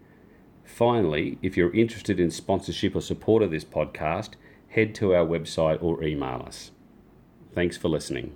Finally, 0.64 1.38
if 1.42 1.56
you're 1.56 1.74
interested 1.74 2.20
in 2.20 2.30
sponsorship 2.30 2.94
or 2.94 3.00
support 3.00 3.42
of 3.42 3.50
this 3.50 3.64
podcast, 3.64 4.30
head 4.68 4.94
to 4.96 5.14
our 5.14 5.26
website 5.26 5.82
or 5.82 6.02
email 6.02 6.44
us. 6.46 6.70
Thanks 7.54 7.76
for 7.76 7.88
listening. 7.88 8.34